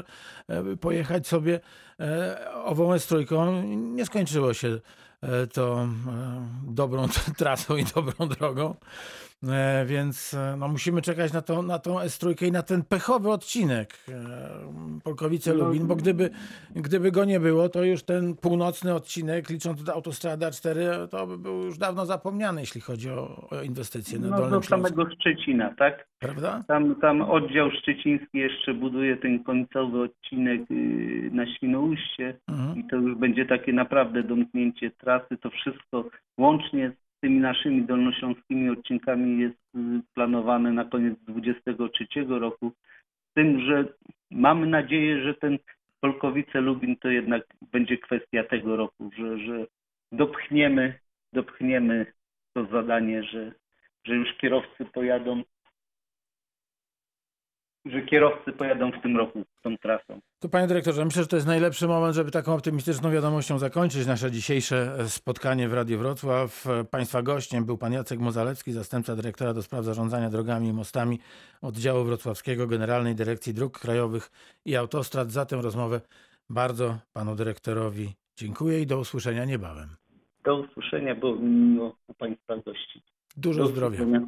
[0.81, 1.59] pojechać sobie
[2.63, 3.63] ową S3.
[3.75, 4.79] Nie skończyło się
[5.53, 7.07] to e, dobrą
[7.37, 8.75] trasą i dobrą drogą.
[9.47, 13.29] E, Więc e, no, musimy czekać na, tą na tą S3 i na ten pechowy
[13.31, 14.13] odcinek e,
[15.03, 16.29] Polkowice-Lubin, bo gdyby,
[16.75, 21.63] gdyby go nie było, to już ten północny odcinek, licząc autostrada 4, to by był
[21.63, 24.87] już dawno zapomniany, jeśli chodzi o, o inwestycje na No, Dolnym do Śląsku.
[24.87, 26.07] samego Szczecina, tak?
[26.19, 26.63] Prawda?
[26.67, 32.77] Tam, tam oddział szczeciński jeszcze buduje ten końcowy odcinek y, na Świnoujście Mhm.
[32.79, 35.37] i to już będzie takie naprawdę domknięcie trasy.
[35.41, 36.05] To wszystko
[36.37, 39.79] łącznie z tymi naszymi dolnośląskimi odcinkami jest y,
[40.13, 42.71] planowane na koniec 2023 roku.
[43.31, 43.85] Z tym, że
[44.31, 45.57] mamy nadzieję, że ten
[46.01, 49.65] Polkowice-Lubin to jednak będzie kwestia tego roku, że, że
[50.11, 50.99] dopchniemy,
[51.33, 52.05] dopchniemy
[52.53, 53.51] to zadanie, że,
[54.03, 55.43] że już kierowcy pojadą
[57.85, 60.19] że kierowcy pojadą w tym roku tą trasą.
[60.39, 64.31] To panie dyrektorze, myślę, że to jest najlepszy moment, żeby taką optymistyczną wiadomością zakończyć nasze
[64.31, 66.67] dzisiejsze e, spotkanie w Radiu Wrocław.
[66.67, 71.19] E, Państwa gościem był pan Jacek Mozalecki, zastępca dyrektora do spraw zarządzania drogami i mostami
[71.61, 74.31] oddziału wrocławskiego Generalnej Dyrekcji Dróg Krajowych
[74.65, 75.31] i Autostrad.
[75.31, 76.01] Za tę rozmowę
[76.49, 79.89] bardzo panu dyrektorowi dziękuję i do usłyszenia niebawem.
[80.43, 83.03] Do usłyszenia, bo miło u Państwa gościć.
[83.37, 83.95] Dużo Do zdrowia.
[84.03, 84.27] usłyszenia.